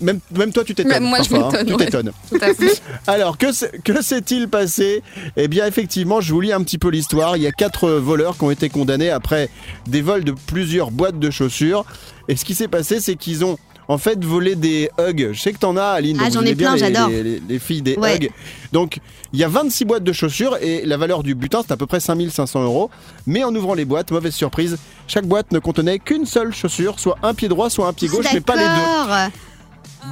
[0.00, 0.92] Même, même toi, tu t'étonnes.
[0.92, 1.48] Même moi, je hein.
[1.50, 1.84] m'étonne, Tu ouais.
[1.84, 2.12] t'étonnes.
[2.30, 2.80] Tout à fait.
[3.06, 3.46] Alors, que,
[3.80, 5.02] que s'est-il passé?
[5.36, 7.36] Eh bien, effectivement, je vous lis un petit peu l'histoire.
[7.36, 9.48] Il y a quatre voleurs qui ont été condamnés après
[9.86, 11.84] des vols de plusieurs boîtes de chaussures.
[12.28, 15.30] Et ce qui s'est passé, c'est qu'ils ont en fait volé des hugs.
[15.32, 16.16] Je sais que t'en as, Aline.
[16.18, 17.08] Ah, donc j'en ai plein, j'adore.
[17.10, 18.16] Les, les- les filles des Ouais.
[18.16, 18.30] hugs.
[18.72, 18.98] Donc,
[19.34, 21.84] il y a 26 boîtes de chaussures et la valeur du butin, c'est à peu
[21.86, 22.88] près 5500 euros.
[23.26, 27.18] Mais en ouvrant les boîtes, mauvaise surprise, chaque boîte ne contenait qu'une seule chaussure, soit
[27.22, 29.34] un pied droit, soit un pied gauche, mais pas les deux.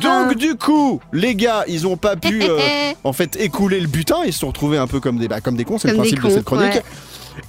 [0.00, 2.58] Donc du coup, les gars, ils ont pas pu euh,
[3.04, 5.56] en fait écouler le butin, ils se sont retrouvés un peu comme des bah, comme
[5.56, 6.74] des cons, c'est le Comme des principe de cons, cette chronique.
[6.74, 6.82] ouais.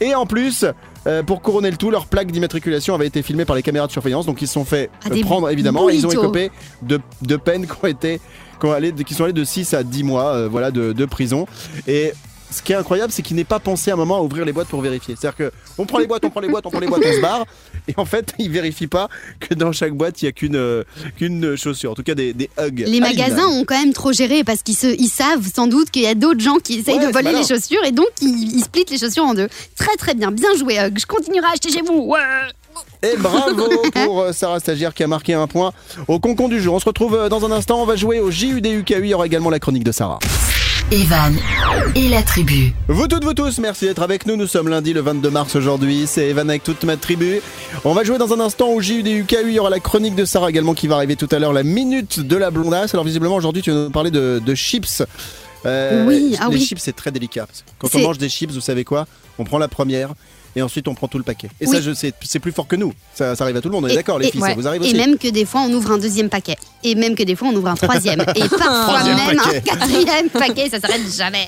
[0.07, 0.65] Et en plus,
[1.07, 3.91] euh, pour couronner le tout, leur plaque d'immatriculation avait été filmée par les caméras de
[3.91, 6.23] surveillance, donc ils se sont fait Ah, euh, des prendre évidemment, et ils ont bolitos.
[6.23, 6.51] écopé
[6.83, 8.21] de, de peines qui ont été
[8.59, 11.05] qui, ont allé- qui sont allées de 6 à 10 mois euh, voilà, de, de
[11.05, 11.47] prison.
[11.87, 12.13] Et
[12.53, 14.53] ce qui est incroyable, c'est qu'ils n'aient pas pensé à un moment à ouvrir les
[14.53, 15.15] boîtes pour vérifier.
[15.19, 17.13] C'est-à-dire que on prend les boîtes, on prend les boîtes, on prend les boîtes, on
[17.13, 17.45] se barre,
[17.87, 20.83] et en fait, ils vérifient pas que dans chaque boîte il y a qu'une euh,
[21.17, 22.79] qu'une chaussure, en tout cas des, des hugs.
[22.79, 23.01] Les Aline.
[23.01, 26.07] magasins ont quand même trop géré parce qu'ils se, ils savent sans doute qu'il y
[26.07, 28.91] a d'autres gens qui essayent Ouais, de voler les chaussures et donc ils, ils splittent
[28.91, 29.49] les chaussures en deux.
[29.75, 30.97] Très très bien, bien joué Hug.
[30.99, 32.03] Je continuerai à acheter chez vous.
[32.07, 32.19] Ouais.
[33.03, 33.67] Et bravo
[34.05, 35.73] pour euh, Sarah Stagiaire qui a marqué un point
[36.07, 36.73] au concon du jour.
[36.75, 39.25] On se retrouve euh, dans un instant, on va jouer au JUDUKU, il y aura
[39.25, 40.19] également la chronique de Sarah.
[40.91, 41.35] Evan
[41.95, 42.71] et la tribu.
[42.87, 44.35] Vous toutes, vous tous, merci d'être avec nous.
[44.35, 46.03] Nous sommes lundi le 22 mars aujourd'hui.
[46.05, 47.41] C'est Evan avec toute ma tribu.
[47.83, 49.35] On va jouer dans un instant au JUDUKU.
[49.47, 51.53] Il y aura la chronique de Sarah également qui va arriver tout à l'heure.
[51.53, 52.93] La minute de la blondasse.
[52.93, 55.01] Alors visiblement aujourd'hui tu vas nous parler de, de chips.
[55.65, 56.65] Euh, Oui, ah les oui.
[56.65, 57.47] chips c'est très délicat.
[57.79, 59.07] Quand on mange des chips, vous savez quoi?
[59.39, 60.09] On prend la première
[60.55, 61.47] et ensuite on prend tout le paquet.
[61.61, 61.75] Et Oui.
[61.75, 62.93] ça, je sais, c'est plus fort que nous.
[63.13, 63.85] Ça, ça arrive à tout le monde.
[63.85, 64.95] On est Et- d'accord, les et- filles, ça vous arrive Et aussi.
[64.95, 66.55] même que des fois on ouvre un deuxième paquet.
[66.83, 68.21] Et même que des fois on ouvre un troisième.
[68.35, 68.67] et parfois
[68.99, 69.57] Troisième même paquet.
[69.57, 71.47] un quatrième paquet, ça s'arrête jamais.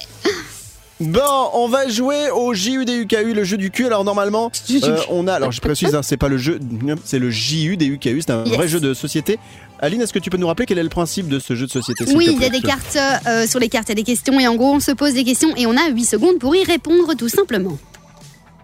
[1.01, 1.19] Bon,
[1.53, 3.85] on va jouer au JUDUKU, le jeu du cul.
[3.85, 6.57] Alors normalement, euh, on a, alors je précise, hein, c'est pas le jeu,
[7.03, 8.53] c'est le JUDUKU, c'est un Yes.
[8.55, 9.37] vrai jeu de société.
[9.81, 11.71] Aline, est-ce que tu peux nous rappeler quel est le principe de ce jeu de
[11.71, 14.03] société Oui, il y a des cartes euh, sur les cartes, il y a des
[14.03, 16.55] questions et en gros on se pose des questions et on a 8 secondes pour
[16.55, 17.77] y répondre tout simplement.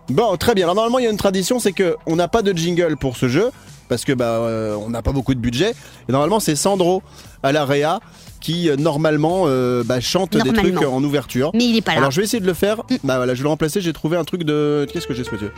[0.09, 0.65] Bon, très bien.
[0.65, 3.15] Alors normalement, il y a une tradition, c'est que on n'a pas de jingle pour
[3.17, 3.51] ce jeu
[3.87, 5.73] parce que bah euh, on n'a pas beaucoup de budget.
[6.07, 7.01] Et normalement, c'est Sandro
[7.43, 7.99] à la Réa
[8.41, 10.79] qui euh, normalement euh, bah, chante des Normalement.
[10.81, 11.51] trucs en ouverture.
[11.53, 11.99] Mais il est pas là.
[11.99, 12.77] Alors je vais essayer de le faire.
[12.89, 12.95] Mm.
[13.03, 13.79] Bah voilà, je vais le remplacer.
[13.81, 14.85] J'ai trouvé un truc de.
[14.91, 15.51] Qu'est-ce que j'ai ce monsieur?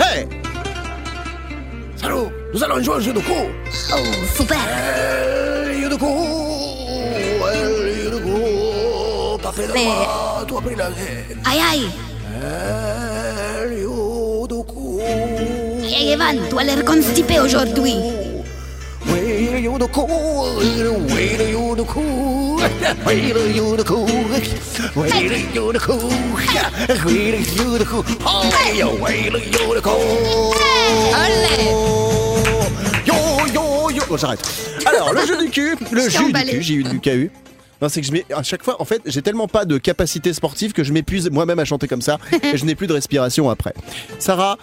[0.00, 0.26] Hey
[1.96, 3.32] Salut, nous allons jouer au jeu de co.
[3.92, 3.96] Oh,
[4.36, 6.06] super Eh, jeu de co.
[7.84, 9.38] Jeu de co.
[9.42, 9.92] T'as fait la Mais- main,
[10.48, 10.94] tu as pris la main.
[11.44, 11.88] Aïe aïe
[15.90, 17.94] Eh, jeu Evan, tu as l'air constipé aujourd'hui.
[19.60, 24.08] You the cool, wait you the cool, you the cool,
[24.96, 26.08] you the cool,
[27.58, 28.42] you the cool, oh,
[28.74, 30.54] you the cool.
[33.04, 33.16] Yo,
[33.52, 34.02] yo, yo.
[34.08, 34.40] Bon, j'arrête.
[34.86, 37.30] Alors, le jeu du cul, le Je t'ai jus du cul, j'ai eu du KU.
[37.80, 40.32] Non, c'est que je mets, à chaque fois, en fait, j'ai tellement pas de capacité
[40.32, 43.48] sportive que je m'épuise moi-même à chanter comme ça et je n'ai plus de respiration
[43.50, 43.72] après.
[44.18, 44.58] Sarah,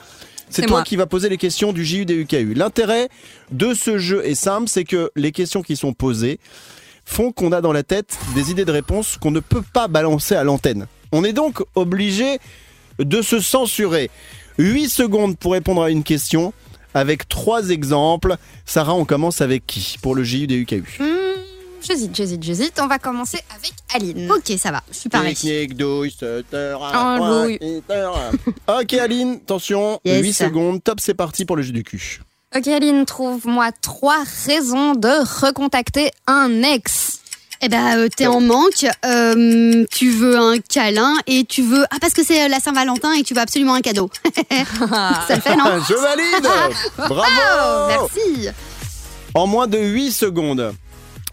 [0.49, 0.83] c'est toi moi.
[0.83, 2.53] qui vas poser les questions du JU des UKU.
[2.53, 3.09] L'intérêt
[3.51, 6.39] de ce jeu est simple, c'est que les questions qui sont posées
[7.05, 10.35] font qu'on a dans la tête des idées de réponse qu'on ne peut pas balancer
[10.35, 10.87] à l'antenne.
[11.11, 12.39] On est donc obligé
[12.99, 14.09] de se censurer.
[14.57, 16.53] 8 secondes pour répondre à une question
[16.93, 18.35] avec trois exemples.
[18.65, 20.83] Sarah, on commence avec qui pour le JU des UKU
[21.85, 22.79] J'hésite, j'hésite, j'hésite.
[22.81, 24.31] On va commencer avec Aline.
[24.31, 25.35] Ok, ça va, je suis pareil.
[25.35, 26.15] Technique, douille.
[28.67, 30.21] Ok Aline, attention, Yes.
[30.23, 32.21] 8 secondes, top c'est parti pour le jeu du cul.
[32.55, 35.09] Ok Aline, trouve-moi trois raisons de
[35.45, 37.19] recontacter un ex.
[37.61, 41.85] Eh ben, euh, t'es en manque, euh, tu veux un câlin et tu veux...
[41.89, 44.09] Ah, parce que c'est euh, la Saint-Valentin et tu veux absolument un cadeau.
[44.35, 46.47] ça le fait, non Je valide
[46.97, 48.49] Bravo merci
[49.33, 50.73] En moins de 8 secondes.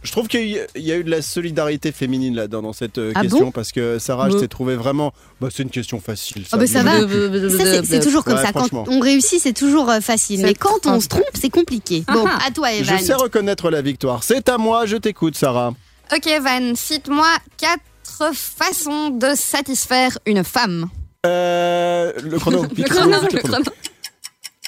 [0.02, 0.58] Je trouve qu'il y
[0.92, 3.98] a- eu de la solidarité féminine là-dedans dans cette euh, Ah question bon parce que
[4.00, 4.40] Sarah, je Bon.
[4.40, 5.12] t'ai trouvé vraiment.
[5.40, 6.44] Bah, c'est une question facile.
[6.50, 6.98] Ah bah ça va.
[7.00, 8.52] Ça, c'est- c'est toujours comme Ouais, ça.
[8.52, 10.42] Quand on réussit, c'est toujours euh, facile.
[10.42, 12.02] Mais quand on se trompe, c'est compliqué.
[12.12, 12.38] Bon, Ah.
[12.46, 12.98] à toi, Je Evan.
[12.98, 14.24] sais reconnaître la victoire.
[14.24, 15.72] C'est à moi, je t'écoute, Sarah.
[16.12, 20.86] Ok Van, cite-moi quatre façons de satisfaire une femme.
[21.24, 22.62] Euh, le chrono.
[22.76, 23.64] Le chrono, le chrono.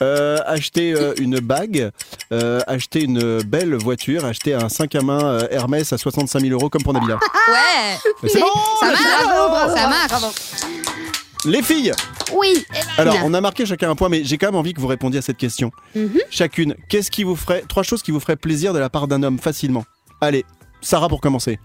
[0.02, 1.90] Euh, acheter euh, une bague,
[2.32, 6.52] euh, acheter une belle voiture, acheter un 5 à main euh, Hermès à 65 000
[6.52, 7.18] euros comme pour Nabila.
[7.48, 8.46] Ouais, c'est bon
[8.80, 10.22] ça marche, bon ça marche.
[11.44, 11.92] Les filles
[12.34, 12.64] Oui.
[12.96, 15.18] Alors, on a marqué chacun un point, mais j'ai quand même envie que vous répondiez
[15.18, 15.70] à cette question.
[15.94, 16.18] Mhm.
[16.30, 19.22] Chacune, qu'est-ce qui vous ferait, trois choses qui vous feraient plaisir de la part d'un
[19.22, 19.84] homme facilement?
[20.20, 20.44] Allez,
[20.80, 21.58] Sarah pour commencer.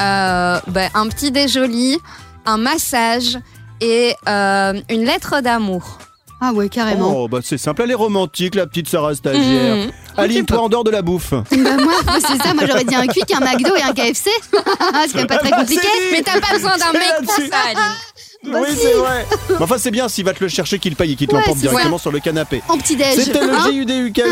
[0.00, 1.98] Euh, ben, un petit déjoli,
[2.44, 3.38] un massage
[3.80, 5.98] et euh, une lettre d'amour.
[6.44, 7.14] Ah ouais, carrément.
[7.16, 9.76] Oh, bah c'est simple, elle est romantique, la petite Sarah stagiaire.
[9.76, 9.90] Mmh.
[10.16, 11.30] Aline, toi en dehors de la bouffe.
[11.30, 12.52] Bah moi, c'est ça.
[12.52, 14.28] Moi, j'aurais dit un quick, un McDo et un KFC.
[15.04, 15.80] Ce serait pas très bah, compliqué.
[15.82, 16.10] c'est.
[16.10, 18.52] Mais t'as pas besoin d'un C'est mec pour ça, Aline.
[18.52, 18.78] Bah oui, si.
[18.82, 19.24] c'est vrai.
[19.50, 21.42] Mais enfin, c'est bien s'il va te le chercher, qu'il paye et qu'il te Ouais,
[21.42, 22.60] l'emporte c'est directement sur le canapé.
[22.68, 23.14] En petit déj.
[23.14, 24.22] C'était le Hein JUD UKU.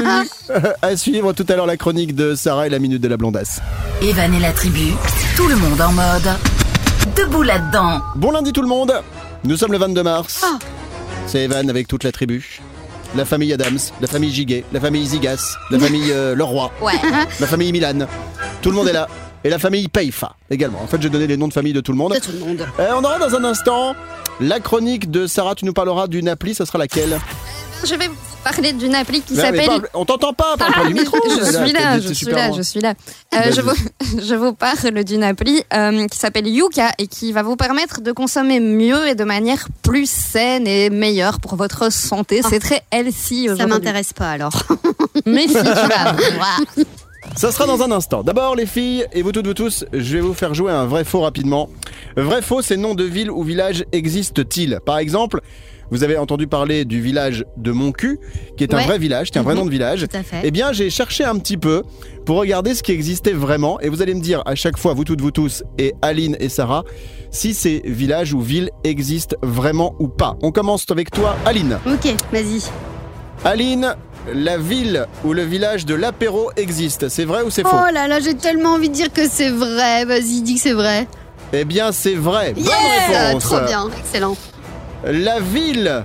[0.83, 3.61] à suivre tout à l'heure la chronique de Sarah et la minute de la blondasse.
[4.03, 4.95] Evan et la tribu,
[5.37, 6.29] tout le monde en mode.
[7.15, 8.01] Debout là-dedans.
[8.17, 9.01] Bon lundi tout le monde.
[9.45, 10.45] Nous sommes le 22 mars.
[10.45, 10.59] Ah.
[11.27, 12.61] C'est Evan avec toute la tribu.
[13.17, 16.93] La famille Adams, la famille Giguet, la famille Zigas, la famille euh, Leroy, Ouais.
[17.41, 18.07] la famille Milan.
[18.63, 19.09] Tout le monde est là.
[19.43, 20.81] Et la famille Peifa également.
[20.83, 22.13] En fait, j'ai donné les noms de famille de tout le monde.
[22.15, 22.67] De tout le monde.
[22.79, 23.95] Euh, on aura dans un instant
[24.39, 25.55] la chronique de Sarah.
[25.55, 26.55] Tu nous parleras d'une appli.
[26.55, 27.19] Ça sera laquelle?
[27.85, 28.15] Je vais vous
[28.45, 29.67] parler d'une appli qui s'appelle.
[29.67, 30.57] parle- On t'entend pas.
[30.59, 31.17] Parle pas du micro.
[31.29, 32.57] je suis là, je suis là, loin.
[32.57, 32.95] je suis là.
[33.35, 33.73] Euh, je, vous,
[34.23, 38.13] je vous parle d'une appli euh, qui s'appelle Yuka et qui va vous permettre de
[38.13, 42.41] consommer mieux et de manière plus saine et meilleure pour votre santé.
[42.49, 43.67] C'est très healthy Ça aujourd'hui.
[43.75, 44.63] m'intéresse pas alors.
[45.27, 46.61] Mais si tu vas voir.
[47.37, 48.23] Ça sera dans un instant.
[48.23, 51.05] D'abord, les filles, et vous toutes, vous tous, je vais vous faire jouer un vrai
[51.05, 51.71] faux rapidement.
[52.17, 55.41] Vrai faux, ces noms de villes ou villages existent-ils Par exemple,
[55.91, 58.19] vous avez entendu parler du village de Moncu,
[58.57, 59.61] qui est un vrai village, qui est un vrai Mhm.
[59.61, 60.07] nom de village.
[60.11, 60.41] Tout à fait.
[60.45, 61.83] Eh bien, j'ai cherché un petit peu
[62.27, 65.05] pour regarder ce qui existait vraiment, et vous allez me dire à chaque fois, vous
[65.05, 66.85] toutes, vous tous, et Aline et Sarah,
[67.31, 70.37] si ces villages ou villes existent vraiment ou pas.
[70.43, 71.79] On commence avec toi, Aline.
[71.87, 72.63] Ok, vas-y.
[73.45, 73.95] Aline,
[74.33, 77.71] la ville ou le village de l'apéro existe, c'est vrai ou c'est faux?
[77.73, 80.05] Oh là là, j'ai tellement envie de dire que c'est vrai.
[80.05, 81.07] Vas-y, dis que c'est vrai.
[81.53, 82.53] Eh bien, c'est vrai.
[82.55, 83.45] Bonne Yeah réponse.
[83.45, 84.37] Trop bien, excellent.
[85.05, 86.05] La ville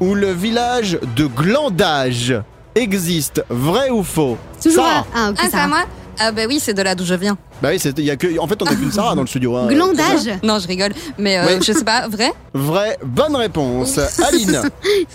[0.00, 2.34] ou le village de Glandage
[2.74, 4.36] existe, vrai ou faux?
[4.62, 5.06] Toujours Sarah.
[5.14, 5.82] Ah, ok, Ah, c'est ça à moi?
[6.18, 7.38] Ah, bah oui, c'est de là d'où je viens.
[7.62, 9.26] Bah oui, c'est- il y a que, en fait, on a qu'une Sarah dans le
[9.26, 9.56] studio.
[9.56, 9.68] hein.
[9.68, 10.28] Glandage?
[10.42, 10.92] Non, je rigole.
[11.18, 11.58] Mais euh, Ouais.
[11.62, 12.32] je sais pas, vrai?
[12.52, 13.98] Vrai, bonne réponse.
[14.28, 14.62] Aline,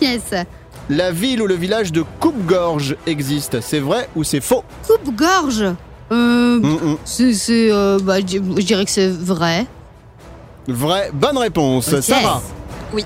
[0.02, 0.22] Yes.
[0.90, 5.66] La ville ou le village de Coupe-Gorge existe, c'est vrai ou c'est faux Coupe-gorge.
[6.12, 9.66] Euh, c'est, euh, bah, je dirais que c'est vrai.
[10.68, 12.00] Vrai, bonne réponse.
[12.02, 12.42] Sarah
[12.94, 13.04] Oui.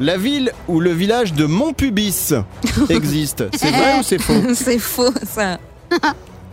[0.00, 2.32] La ville ou le village de Montpubis
[2.88, 5.58] existe, c'est vrai ou c'est faux C'est faux, ça.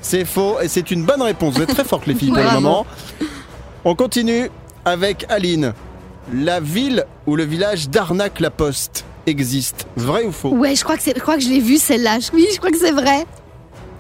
[0.02, 1.56] C'est faux et c'est une bonne réponse.
[1.56, 2.86] Vous êtes très fortes les filles pour le moment.
[3.84, 4.52] On continue
[4.86, 5.74] avec Aline.
[6.32, 9.88] La ville ou le village d'Arnac-la-Poste existe.
[9.96, 10.50] Vrai ou faux?
[10.50, 12.18] Ouais, je crois que c'est, je crois que je l'ai vu celle-là.
[12.34, 13.26] Oui, je crois que c'est vrai.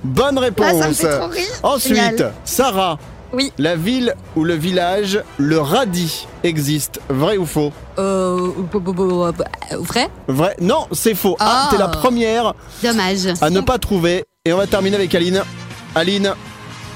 [0.03, 0.97] Bonne Ah, ça me réponse.
[0.97, 1.43] fait trop rire.
[1.63, 2.33] Ensuite, Génial.
[2.45, 2.99] Sarah.
[3.33, 3.51] Oui.
[3.57, 6.99] La ville ou le village, le radis existe.
[7.09, 7.73] Vrai ou faux?
[7.97, 8.51] Euh,
[9.79, 10.09] vrai?
[10.27, 11.35] Vrai Non, c'est faux.
[11.39, 11.67] Ah, Ah.
[11.71, 13.27] t'es la première Dommage.
[13.41, 14.23] à ne pas trouver.
[14.45, 15.41] Et on va terminer avec Aline.
[15.95, 16.33] Aline,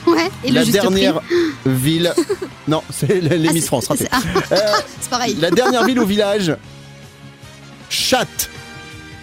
[0.08, 0.30] Ouais.
[0.44, 2.14] Et la le juste dernière prix ville.
[2.68, 3.88] Non, c'est les les Ah, France.
[3.98, 4.20] c'est- ah,
[4.52, 4.56] Euh,
[5.02, 5.36] c'est pareil.
[5.42, 6.56] la dernière ville ou village,
[7.90, 8.50] Chatte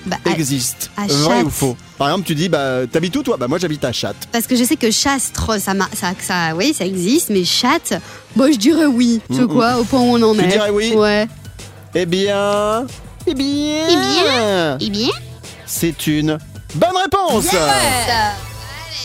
[0.07, 0.91] Bah, ah, existe.
[0.97, 1.47] à Vrai Chatte.
[1.47, 4.17] ou faux Par exemple, tu dis, bah, t'habites où toi Bah, moi j'habite à Chatte.
[4.33, 7.95] Parce que je sais que chastre, ça, m'a- ça, ça, oui, ça existe, mais chatte,
[8.35, 9.21] bon, je dirais oui.
[9.33, 10.49] Tu Mm, quoi, au point où on en Tu est.
[10.49, 11.27] dirais oui Ouais.
[11.95, 12.87] Eh bien.
[13.27, 13.87] Eh bien.
[13.89, 14.79] Eh bien.
[14.81, 15.09] Eh bien,
[15.65, 16.39] C'est une
[16.75, 17.49] bonne réponse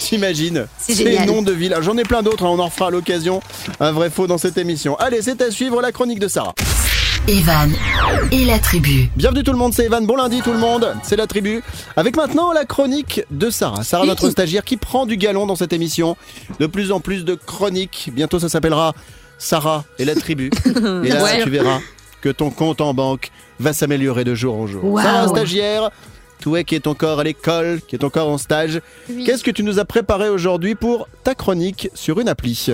[0.03, 1.75] T'imagines C'est Ces noms de villes.
[1.81, 3.41] J'en ai plein d'autres, hein, on en refera à l'occasion.
[3.79, 4.95] Un vrai faux dans cette émission.
[4.97, 6.53] Allez, c'est à suivre la chronique de Sarah.
[7.27, 7.71] Evan
[8.31, 9.09] et la tribu.
[9.15, 10.05] Bienvenue tout le monde, c'est Evan.
[10.05, 11.61] Bon lundi tout le monde, c'est la tribu.
[11.95, 13.83] Avec maintenant la chronique de Sarah.
[13.83, 16.17] Sarah, notre stagiaire qui prend du galon dans cette émission.
[16.59, 18.09] De plus en plus de chroniques.
[18.13, 18.93] Bientôt ça s'appellera
[19.37, 20.49] Sarah et la tribu.
[20.65, 21.43] Et là, Ouais.
[21.43, 21.79] tu verras
[22.21, 23.29] que ton compte en banque
[23.59, 24.83] va s'améliorer de jour en jour.
[24.83, 25.03] Waouh.
[25.03, 25.89] Sarah, stagiaire.
[26.41, 28.81] Qui es encore à l'école, qui est encore en stage,
[29.25, 32.71] qu'est-ce que tu nous as préparé aujourd'hui pour ta chronique sur une appli?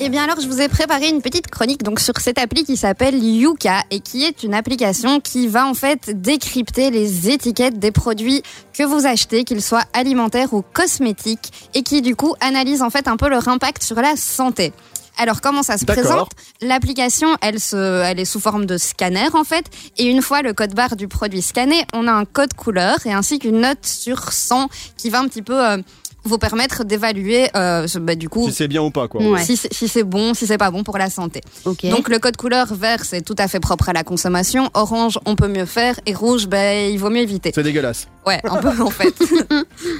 [0.00, 2.78] Eh bien alors, je vous ai préparé une petite chronique donc sur cette appli qui
[2.78, 7.90] s'appelle Yuka et qui est une application qui va en fait décrypter les étiquettes des
[7.90, 12.88] produits que vous achetez, qu'ils soient alimentaires ou cosmétiques, et qui du coup analyse en
[12.88, 14.72] fait un peu leur impact sur la santé.
[15.18, 16.30] Alors comment ça se présente?
[16.62, 19.64] L'application, elle, se, elle est sous forme de scanner en fait,
[19.98, 23.12] et une fois le code barre du produit scanné, on a un code couleur et
[23.12, 25.78] ainsi qu'une note sur 100 qui va un petit peu euh,
[26.24, 29.22] vous permettre d'évaluer euh, ce- bah, du coup Si c'est bien ou pas, quoi.
[29.22, 29.42] Ouais.
[29.42, 31.40] si c'est si c'est bon, si c'est pas bon pour la santé.
[31.90, 34.68] Donc le code couleur vert, c'est tout à fait propre à la consommation.
[34.74, 35.98] Orange, on peut mieux faire.
[36.04, 37.52] Et rouge, ben, il vaut mieux éviter.
[37.54, 38.06] C'est dégueulasse.
[38.26, 39.14] Ouais, un peu en fait.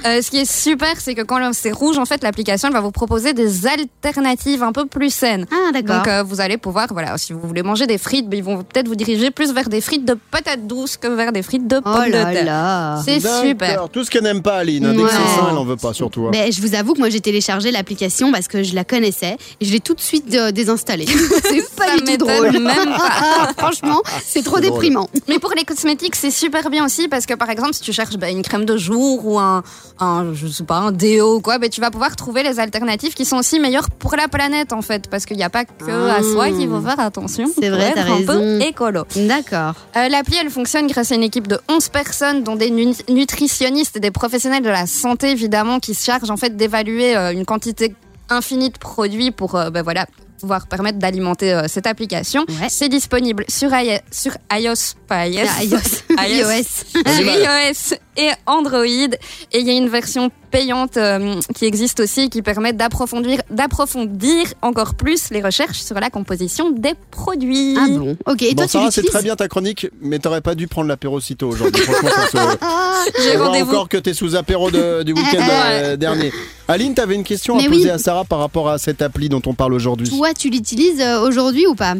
[0.05, 2.81] Euh, ce qui est super, c'est que quand c'est rouge, en fait, l'application elle va
[2.81, 5.45] vous proposer des alternatives un peu plus saines.
[5.51, 5.97] ah, d'accord.
[5.97, 8.63] Donc euh, vous allez pouvoir, voilà, si vous voulez manger des frites, ben, ils vont
[8.63, 11.77] peut-être vous diriger plus vers des frites de patates douces que vers des frites de
[11.77, 12.45] oh pommes de là terre.
[12.45, 13.01] là.
[13.05, 13.89] C'est super.
[13.89, 14.91] Tout ce qu'elle n'aime pas, Aline.
[14.91, 16.27] Dès que c'est sain, elle en veut pas, surtout.
[16.27, 16.31] hein.
[16.31, 19.65] Ben, je vous avoue que moi j'ai téléchargé l'application parce que je la connaissais et
[19.65, 21.05] je l'ai tout de suite euh, désinstallée.
[21.43, 22.51] c'est pas Ça du tout drôle.
[22.51, 23.51] même pas.
[23.57, 24.79] Franchement, c'est trop C'est drôle.
[24.81, 25.09] déprimant.
[25.27, 28.10] Mais pour les cosmétiques, c'est super bien aussi parce que par exemple, si tu cherches
[28.17, 29.63] bah, une crème de jour ou un,
[29.99, 33.13] un, je sais pas, un déo ou quoi, bah, tu vas pouvoir trouver les alternatives
[33.13, 36.09] qui sont aussi meilleures pour la planète en fait, parce qu'il n'y a pas que
[36.09, 36.23] à Ah.
[36.23, 37.45] soi qu'il faut faire attention.
[37.59, 39.03] C'est vrai, t'as un peu écolo.
[39.15, 39.73] D'accord.
[39.95, 43.95] Euh, L'appli, elle fonctionne grâce à une équipe de 11 personnes, dont des nu- nutritionnistes
[43.97, 47.45] et des professionnels de la santé, évidemment, qui se chargent en fait d'évaluer euh, une
[47.45, 47.95] quantité
[48.29, 50.05] infinie de produits pour, euh, ben voilà,
[50.39, 52.45] pouvoir permettre d'alimenter euh, cette application.
[52.49, 52.67] Ouais.
[52.69, 55.77] C'est disponible sur, i- sur iOS, pas iOS, iOS.
[56.17, 57.01] iOS.
[57.05, 57.43] iOS.
[57.43, 58.85] iOS et Android.
[58.85, 64.47] Et il y a une version payante euh, qui existe aussi qui permet d'approfondir, d'approfondir
[64.61, 67.75] encore plus les recherches sur la composition des produits.
[67.79, 68.17] Ah bon.
[68.25, 68.41] Ok.
[68.43, 71.19] Et Bon, tu Sarah, c'est très bien ta chronique, mais t'aurais pas dû prendre l'apéro
[71.21, 71.81] si tôt aujourd'hui.
[71.85, 73.21] Franchement, ça se.
[73.23, 73.71] J'ai rendez-vous.
[73.71, 76.31] encore que t'es sous apéro de- du week-end euh, dernier.
[76.67, 77.89] Aline, t'avais une question à poser oui.
[77.89, 80.09] à Sarah par rapport à cette appli dont on parle aujourd'hui.
[80.09, 81.95] Toi, tu l'utilises euh, aujourd'hui ou pas?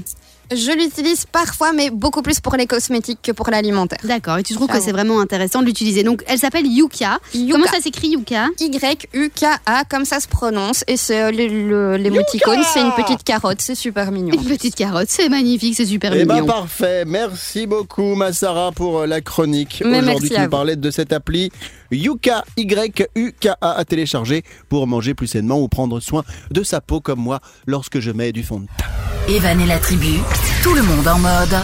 [0.54, 4.00] Je l'utilise parfois, mais beaucoup plus pour les cosmétiques que pour l'alimentaire.
[4.04, 4.38] D'accord.
[4.38, 4.86] Et tu trouves Ah que bon.
[4.86, 6.04] c'est vraiment intéressant de l'utiliser.
[6.04, 7.20] Donc, elle s'appelle Yuka.
[7.34, 7.54] Yuka.
[7.54, 10.84] Comment ça s'écrit Yuka Y-U-K-A, comme ça se prononce.
[10.88, 13.62] Et c'est euh, le- le- l'émoticône, c'est une petite carotte.
[13.62, 14.34] C'est super mignon.
[14.34, 15.08] Une petite carotte.
[15.10, 16.48] C'est magnifique, c'est super Eh ben mignon.
[16.48, 19.82] parfait, merci beaucoup ma Sarah pour euh, la chronique.
[19.86, 20.50] Mais Aujourd'hui merci tu à nous vous.
[20.52, 21.52] parlais de cette appli
[21.91, 27.19] Yuka Y-U-K-A à télécharger pour manger plus sainement ou prendre soin de sa peau comme
[27.19, 29.34] moi lorsque je mets du fond de teint.
[29.34, 30.19] Evan et la tribu,
[30.63, 31.56] tout le monde en mode.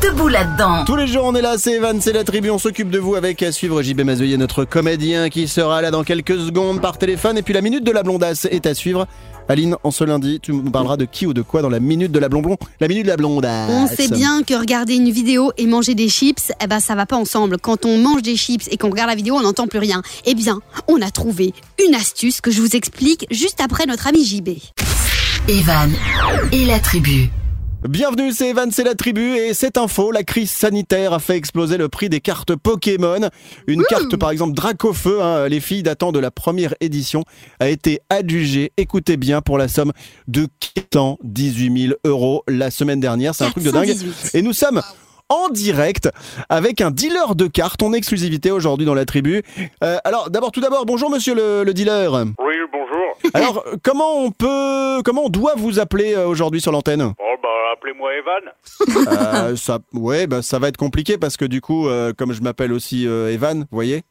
[0.00, 0.84] Debout là-dedans.
[0.84, 3.16] Tous les jours on est là, c'est Evan, c'est la tribu, on s'occupe de vous
[3.16, 7.36] avec à suivre JB Mazoyer, notre comédien qui sera là dans quelques secondes par téléphone
[7.36, 9.08] et puis la minute de la blondasse est à suivre.
[9.50, 12.12] Aline, en ce lundi, tu nous parleras de qui ou de quoi dans la minute
[12.12, 13.68] de la blonblon La minute de la blondasse.
[13.68, 17.04] On sait bien que regarder une vidéo et manger des chips, eh ben ça va
[17.04, 17.58] pas ensemble.
[17.58, 20.02] Quand on mange des chips et qu'on regarde la vidéo, on n'entend plus rien.
[20.24, 21.52] Eh bien, on a trouvé
[21.84, 24.50] une astuce que je vous explique juste après notre ami JB.
[25.48, 25.90] Evan
[26.52, 27.28] et la tribu.
[27.88, 31.78] Bienvenue, c'est Evan, c'est la tribu et cette info, la crise sanitaire a fait exploser
[31.78, 33.30] le prix des cartes Pokémon.
[33.66, 37.24] Une carte par exemple Dracofeu, hein, les filles datant de la première édition,
[37.58, 39.92] a été adjugée, écoutez bien, pour la somme
[40.28, 43.34] de 418 000 euros la semaine dernière.
[43.34, 43.86] C'est un truc de dingue.
[43.86, 44.34] 418.
[44.34, 44.82] Et nous sommes
[45.30, 46.10] en direct
[46.50, 49.42] avec un dealer de cartes en exclusivité aujourd'hui dans la tribu.
[49.82, 52.12] Euh, alors d'abord, tout d'abord, bonjour monsieur le, le dealer.
[52.12, 53.32] Oui, bonjour.
[53.32, 57.14] Alors comment on peut, comment on doit vous appeler euh, aujourd'hui sur l'antenne?
[57.18, 58.52] Oh, bah, appelez-moi Evan.
[59.10, 62.42] Euh, ça, ouais, bah, ça va être compliqué parce que du coup, euh, comme je
[62.42, 64.02] m'appelle aussi euh, Evan, vous voyez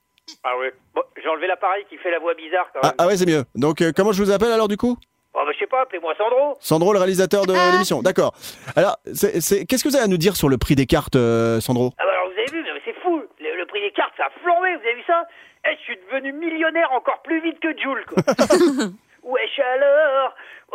[0.44, 0.74] Ah ouais.
[0.96, 2.96] Bon, j'ai enlevé l'appareil qui fait la voix bizarre quand ah, même.
[2.98, 3.44] ah ouais, c'est mieux.
[3.56, 4.98] Donc, euh, comment je vous appelle alors du coup?
[5.34, 6.58] Oh, bah, je sais pas, appelez-moi Sandro.
[6.60, 7.72] Sandro, le réalisateur de Ah.
[7.74, 8.02] l'émission.
[8.02, 8.34] D'accord.
[8.76, 11.92] Alors, qu'est-ce que vous avez à nous dire sur le prix des cartes, euh, Sandro?
[11.98, 13.22] Ah, bah, alors, vous avez vu, mais c'est fou.
[13.40, 15.24] Le, le prix des cartes, ça a flambé, vous avez vu ça?
[15.66, 18.24] Eh, je suis devenu millionnaire encore plus vite que Jules, quoi.
[19.24, 20.29] Wesh alors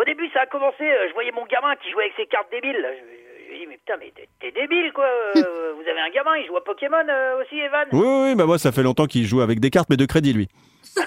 [0.04, 2.50] Au début, ça a commencé, euh, je voyais mon gamin qui jouait avec ses cartes
[2.50, 2.76] débiles.
[2.78, 2.88] Là.
[2.92, 5.06] Je, lui ai dit, mais putain, mais t'es- débile, quoi.
[5.36, 8.44] Euh, vous avez un gamin, il joue à Pokémon euh, aussi, Evan Oui, oui, bah
[8.44, 10.48] moi, ça fait longtemps qu'il joue avec des cartes, mais de crédit, lui.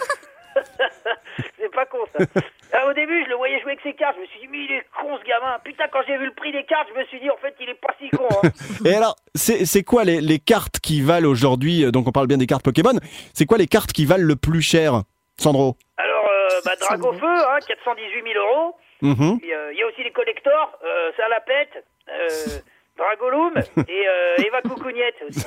[1.59, 2.25] C'est pas con ça.
[2.73, 4.15] Ah, au début, je le voyais jouer avec ses cartes.
[4.17, 5.59] Je me suis dit, mais il est con ce gamin.
[5.63, 7.69] Putain, quand j'ai vu le prix des cartes, je me suis dit, en fait, il
[7.69, 8.27] est pas si con.
[8.43, 8.49] Hein.
[8.85, 12.47] Et alors, c'est quoi les, les cartes qui valent aujourd'hui Donc, on parle bien des
[12.47, 12.97] cartes Pokémon.
[13.33, 15.03] C'est quoi les cartes qui valent le plus cher,
[15.37, 15.77] Sandro?
[15.97, 18.75] Alors, euh, bah, Dragofeu, hein, 418 000 euros.
[19.01, 19.39] Mhm.
[19.43, 21.83] Euh, Il y a aussi les collectors, euh, ça la pète.
[22.09, 22.59] Euh,
[22.97, 23.53] Dragoloom
[23.87, 25.45] et euh, Eva Coucougnette aussi.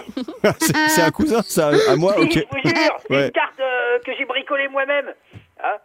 [0.88, 2.30] C'est un cousin, ça, à moi Ok.
[2.32, 3.24] je vous jure, c'est Ouais.
[3.26, 3.60] une carte
[4.06, 5.12] que j'ai bricolée moi-même.
[5.64, 5.76] Hein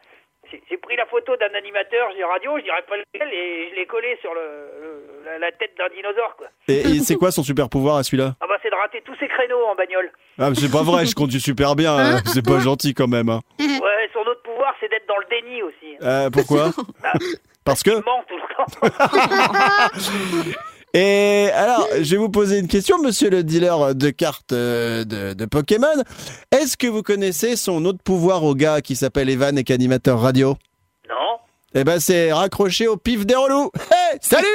[0.51, 3.75] j'ai j'ai pris la photo d'un animateur de radio, je dirais pas lequel, et je
[3.77, 4.41] l'ai collé sur le,
[4.79, 6.35] le- la, la tête d'un dinosaure.
[6.37, 6.47] Quoi.
[6.67, 8.35] Et, et c'est quoi son super pouvoir à celui-là?
[8.41, 10.11] Ah bah c'est de rater tous ces créneaux en bagnole.
[10.37, 11.97] Ah, c'est pas vrai, je conduis super bien.
[11.97, 12.19] hein.
[12.31, 13.29] C'est pas gentil quand même.
[13.29, 13.39] hein.
[13.59, 15.97] Ouais, son autre pouvoir, c'est d'être dans le déni aussi.
[16.03, 16.69] Euh, pourquoi?
[17.65, 17.91] Parce que.
[20.93, 25.33] Et alors, je vais vous poser une question, monsieur le dealer de cartes euh, de,
[25.33, 25.87] de Pokémon.
[26.51, 29.75] Est-ce que vous connaissez son autre pouvoir au gars qui s'appelle Evan et qui est
[29.75, 30.55] animateur radio?
[31.09, 31.15] Non
[31.73, 33.71] Eh ben, c'est raccroché au pif des relous.
[33.91, 34.47] Hey, salut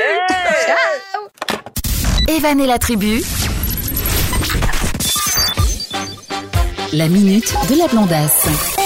[2.29, 3.23] Evan et la tribu.
[6.95, 8.80] La minute de la blondasse.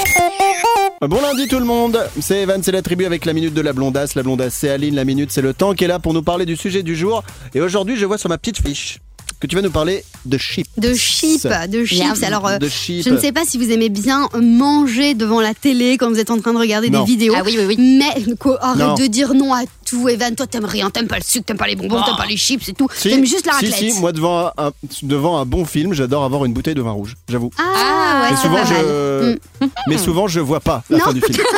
[1.09, 3.75] Bon lundi tout le monde, c'est Evan, c'est la tribu avec la minute de la
[3.75, 4.14] blondasse.
[4.14, 6.47] La blondasse c'est Aline, la minute c'est le temps qui est là pour nous parler
[6.47, 7.23] du sujet du jour.
[7.55, 9.01] Et aujourd'hui je vois sur ma petite fiche
[9.45, 10.67] que tu vas nous parler de chips.
[10.79, 12.23] De chips, de chips.
[12.23, 13.05] Alors, euh, de chips.
[13.05, 16.31] je ne sais pas si vous aimez bien manger devant la télé quand vous êtes
[16.31, 17.01] en train de regarder Non.
[17.01, 17.35] des vidéos.
[17.37, 17.77] Ah oui, oui, oui.
[17.79, 18.95] Mais quoi, arrête Non.
[18.95, 20.35] de dire non à tout, Evan.
[20.35, 20.89] Toi, t'aimes rien.
[20.89, 22.89] T'aimes pas le sucre, t'aimes pas les bonbons, t'aimes pas les chips et tout.
[22.95, 23.93] Si, T'aimes juste la si, raclette.
[23.93, 27.15] Si, moi devant un, devant un bon film, j'adore avoir une bouteille de vin rouge,
[27.29, 27.51] j'avoue.
[27.59, 29.39] Ah, ouais, Mais c'est souvent pas mal.
[29.61, 31.05] je, mais souvent je vois pas la Non.
[31.05, 31.39] fin du film.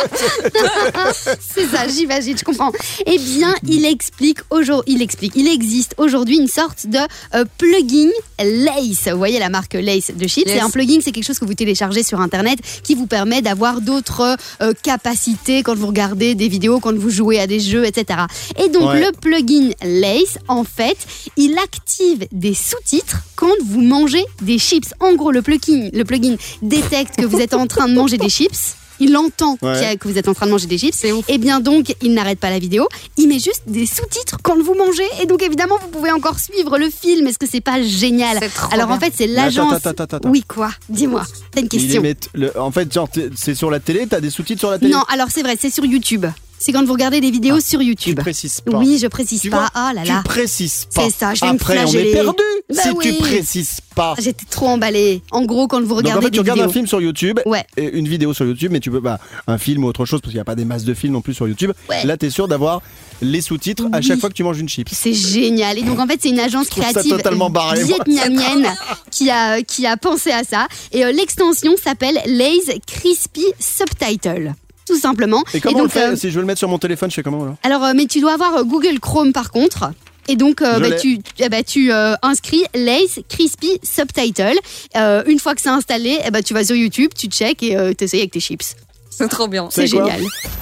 [1.40, 2.72] C'est ça, j'imagine, je comprends.
[3.06, 6.98] Eh bien, il explique aujourd'hui, il explique, il existe aujourd'hui une sorte de
[7.34, 9.08] euh, plugin Lace.
[9.10, 10.48] Vous voyez la marque Lace de chips.
[10.48, 10.62] Yes.
[10.62, 14.36] Un plugin, c'est quelque chose que vous téléchargez sur Internet qui vous permet d'avoir d'autres
[14.62, 18.20] euh, capacités quand vous regardez des vidéos, quand vous jouez à des jeux, etc.
[18.58, 19.00] Et donc, Ouais.
[19.00, 20.96] le plugin Lace, en fait,
[21.36, 24.92] il active des sous-titres quand vous mangez des chips.
[25.00, 28.28] En gros, le plugin, le plugin détecte que vous êtes en train de manger des
[28.28, 28.74] chips.
[29.00, 29.96] Il entend Ouais.
[29.98, 31.04] que vous êtes en train de manger des chips.
[31.28, 32.86] Et bien donc, il n'arrête pas la vidéo.
[33.16, 35.08] Il met juste des sous-titres quand vous mangez.
[35.22, 37.26] Et donc, évidemment, vous pouvez encore suivre le film.
[37.26, 38.38] Est-ce que c'est pas génial
[38.72, 39.72] Alors, en fait, c'est l'agence.
[39.72, 40.30] attends, attends, attends, attends.
[40.30, 40.70] Oui, quoi?
[40.88, 41.22] Dis-moi.
[41.50, 42.02] T'as une question
[42.34, 44.92] le- en fait, genre, c'est sur la télé, t'as des sous-titres sur la télé?
[44.92, 46.26] Non, alors c'est vrai, c'est sur YouTube.
[46.62, 48.20] C'est quand vous regardez des vidéos sur Tu YouTube.
[48.20, 48.76] précises pas.
[48.76, 49.70] Oui, je précise Tu pas.
[49.74, 50.18] vois, Oh là là.
[50.18, 51.04] Tu précises pas.
[51.06, 52.12] C'est ça, je vais me Après, on est flageller.
[52.12, 53.04] perdu Bah si oui.
[53.04, 54.14] tu précises pas.
[54.18, 55.22] J'étais trop emballée.
[55.30, 56.70] En gros, quand vous Donc en regardez fait, tu des regardes vidéos.
[56.70, 57.64] un film sur YouTube, Ouais.
[57.78, 60.30] et une vidéo sur YouTube, mais tu peux pas un film ou autre chose parce
[60.32, 61.72] qu'il n'y a pas des masses de films non plus sur YouTube.
[61.88, 62.04] Ouais.
[62.04, 62.82] Là, t'es sûr d'avoir
[63.22, 64.88] les sous-titres à chaque fois que tu manges une chips.
[64.92, 65.78] C'est génial.
[65.78, 67.16] Et donc en fait, c'est une agence créative
[67.50, 68.68] barré, vietnamienne
[69.10, 70.66] qui a qui a pensé à ça.
[70.92, 74.52] Et euh, l'extension s'appelle Lay's Crispy Subtitle.
[74.90, 75.44] Tout simplement.
[75.54, 77.10] Et comment on donc, le fait euh, Si je veux le mettre sur mon téléphone,
[77.10, 79.92] je fais comment alors alors, euh, mais tu dois avoir euh, Google Chrome par contre.
[80.26, 84.58] Et donc, euh, bah, tu, eh bah, tu euh, inscris Lay's Crispy Subtitle.
[84.96, 87.76] Euh, une fois que c'est installé, eh bah, tu vas sur YouTube, tu check et
[87.76, 88.74] euh, t'essayes avec tes chips.
[89.10, 89.68] C'est trop bien.
[89.70, 90.20] C'est génial.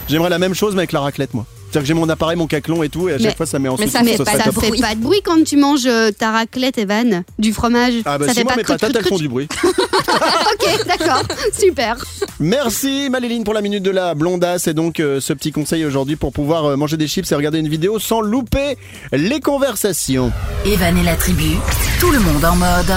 [0.08, 1.46] J'aimerais la même chose mais avec la raclette, moi.
[1.70, 3.58] C'est-à-dire que j'ai mon appareil, mon caclon et tout, et à chaque Mais- fois ça
[3.58, 5.58] met en mais sous ça Mais fait pas ça fait pas de bruit quand tu
[5.58, 7.92] manges euh, ta raclette, Evan, du fromage.
[8.06, 9.48] Ah bah ça si fait moi pas mes crut, patates crut, elles font du bruit.
[10.08, 11.96] Ok, d'accord, super.
[12.40, 16.16] Merci Maléline pour la minute de la blondasse et donc euh, ce petit conseil aujourd'hui
[16.16, 18.78] pour pouvoir euh, manger des chips et regarder une vidéo sans louper
[19.12, 20.32] les conversations.
[20.64, 21.56] Evan et la tribu.
[22.00, 22.92] Tout le monde en mode.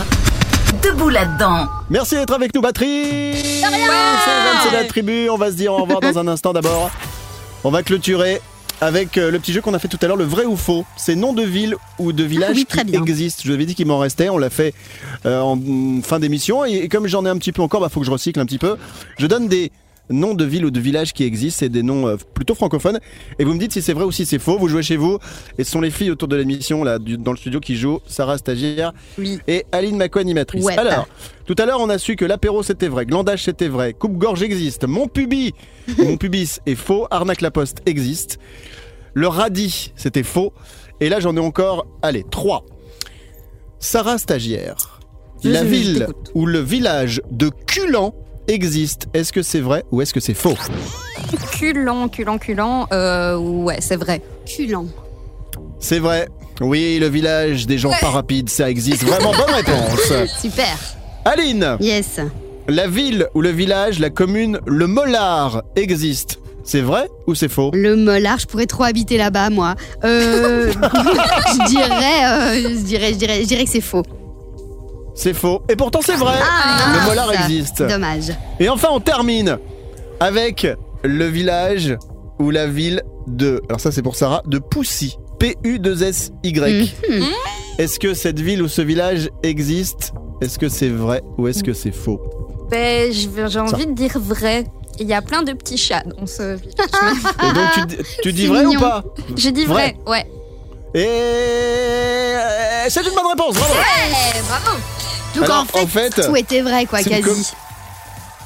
[0.81, 1.67] Debout là-dedans.
[1.89, 5.29] Merci d'être avec nous, batterie C'est Evan, c'est la tribu.
[5.29, 6.89] On va se dire au revoir dans un instant d'abord.
[7.63, 8.41] On va clôturer
[8.81, 10.85] avec euh, le petit jeu qu'on a fait tout à l'heure, le vrai ou faux.
[10.97, 13.01] C'est nom de ville ou de village Ah oui, très qui bien.
[13.01, 13.41] existent.
[13.45, 14.29] Je vous avais dit qu'il m'en restait.
[14.29, 14.73] On l'a fait
[15.25, 15.57] euh, en
[16.01, 16.65] fin d'émission.
[16.65, 18.45] Et, et comme j'en ai un petit peu encore, bah faut que je recycle un
[18.45, 18.77] petit peu.
[19.19, 19.71] Je donne des
[20.09, 21.59] noms de villes ou de villages qui existent.
[21.59, 22.99] C'est des noms euh, plutôt francophones.
[23.39, 24.57] Et vous me dites si c'est vrai ou si c'est faux.
[24.57, 25.19] Vous jouez chez vous.
[25.57, 27.99] Et ce sont les filles autour de l'émission, là, du- dans le studio qui jouent.
[28.07, 29.39] Sarah stagiaire Oui.
[29.47, 30.65] et Aline Maco animatrice.
[30.65, 30.77] Ouais.
[30.77, 31.07] Alors,
[31.45, 34.85] tout à l'heure, on a su que l'apéro c'était vrai, glandage c'était vrai, coupe-gorge existe,
[34.87, 35.53] mon pubis,
[35.97, 38.37] mon pubis est faux, arnaque la poste existe,
[39.13, 40.53] le radis c'était faux,
[41.01, 42.63] et là j'en ai encore, allez, trois.
[43.79, 44.99] Sarah stagiaire,
[45.43, 48.13] Je- la je- ville ou le village de Culan
[48.51, 49.07] existe.
[49.13, 50.55] Est-ce que c'est vrai ou est-ce que c'est faux
[51.53, 52.87] Culant, culant, culant.
[52.91, 54.21] Euh, ouais, c'est vrai.
[54.45, 54.85] Culant.
[55.79, 56.27] C'est vrai.
[56.59, 59.03] Oui, le village des gens pas rapides, ça existe.
[59.03, 60.13] Vraiment bonne réponse.
[60.41, 60.77] Super.
[61.25, 62.19] Aline, Yes.
[62.67, 66.39] la ville ou le village, la commune, le Mollard existe.
[66.63, 69.73] C'est vrai ou c'est faux Le mollard, je pourrais trop habiter là-bas, moi.
[70.03, 74.03] Euh, je dirais, euh, je dirais, je dirais, je dirais que c'est faux.
[75.13, 75.61] C'est faux.
[75.69, 76.35] Et pourtant c'est vrai.
[76.41, 77.43] Ah, le mince.
[77.49, 77.83] existe.
[77.83, 78.31] Dommage.
[78.59, 79.57] Et enfin, on termine
[80.19, 80.67] avec
[81.03, 81.97] le village
[82.39, 83.61] ou la ville de.
[83.69, 85.17] Alors ça, c'est pour Sarah, de Poussy.
[85.39, 86.93] P-U-2-S-Y.
[87.09, 87.23] Mhm.
[87.77, 90.13] Est-ce que cette ville ou ce village existe?
[90.41, 92.19] Est-ce que c'est vrai ou est-ce que c'est faux?
[92.69, 94.65] Ben, je j'ai envie de dire vrai.
[94.99, 96.89] Il y a plein de petits chats dans ce village.
[97.49, 98.77] Et donc, tu, dis- tu dis vrai mignon.
[98.79, 99.03] ou pas?
[99.35, 100.25] J'ai dit vrai, ouais.
[100.93, 104.77] Et euh, c'est une bonne réponse, bravo Eh, bravo
[105.35, 107.51] Donc Alors, en, fait, en fait, tout était vrai, quoi, quasi.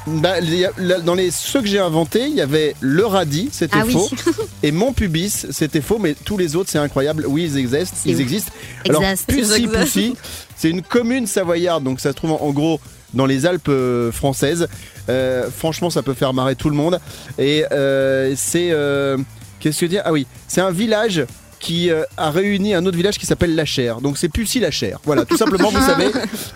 [0.06, 3.76] Bah, a- là, dans les ceux que j'ai inventés, il y avait le radis, c'était
[3.80, 3.92] Ah oui.
[3.92, 4.08] faux,
[4.62, 7.24] et mon pubis, c'était faux, mais tous les autres, c'est incroyable.
[7.26, 8.52] Oui, ils existent, ils existent.
[8.88, 9.02] Alors.
[9.26, 9.66] Pussy.
[9.66, 10.14] Poussy,
[10.56, 12.80] c'est une commune savoyarde, donc ça se trouve en, en gros
[13.14, 14.68] dans les Alpes euh, françaises.
[15.08, 17.00] Euh, franchement, ça peut faire marrer tout le monde.
[17.38, 19.16] Et euh, c'est euh,
[19.58, 20.02] qu'est-ce que dire?
[20.04, 21.24] Ah oui, c'est un village
[21.60, 24.00] qui euh, a réuni un autre village qui s'appelle La Chair.
[24.00, 24.98] Donc c'est Pussy La Chair.
[25.04, 26.10] Voilà, tout simplement, vous savez.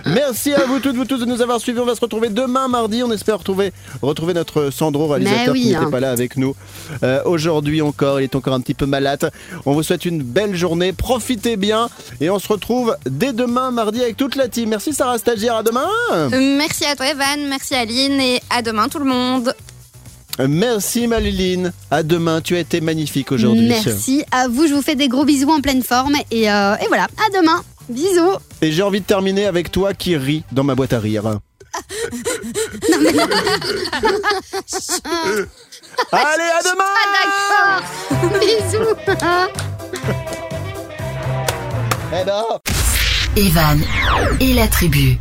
[0.07, 1.79] Merci à vous toutes, vous tous de nous avoir suivis.
[1.81, 3.03] On va se retrouver demain mardi.
[3.03, 3.73] On espère retrouver,
[4.03, 5.91] retrouver notre Sandro, réalisateur oui, qui n'était hein.
[5.91, 6.55] pas là avec nous
[7.03, 8.21] euh, aujourd'hui encore.
[8.21, 9.31] Il est encore un petit peu malade.
[9.67, 10.93] On vous souhaite une belle journée.
[10.93, 11.89] Profitez bien.
[12.21, 14.71] Et on se retrouve dès demain mardi avec toute la team.
[14.71, 15.57] Merci Sarah Stagiaire.
[15.57, 15.89] À demain.
[16.31, 17.49] Merci à toi, Evan.
[17.49, 18.21] Merci Aline.
[18.21, 19.55] Et à demain, tout le monde.
[20.49, 21.73] Merci Maliline.
[21.91, 22.41] À demain.
[22.41, 23.69] Tu as été magnifique aujourd'hui.
[23.69, 24.67] Merci à vous.
[24.67, 26.17] Je vous fais des gros bisous en pleine forme.
[26.31, 27.63] Et, euh, et voilà, à demain.
[27.89, 28.37] Bisous.
[28.63, 31.23] Et j'ai envie de terminer avec toi qui ris dans ma boîte à rire.
[36.13, 36.85] Allez, à demain
[37.15, 38.41] D'accord.
[38.41, 38.95] bisous.
[42.13, 42.45] Eh ben.
[43.37, 43.81] Evan
[44.41, 45.19] et la tribu.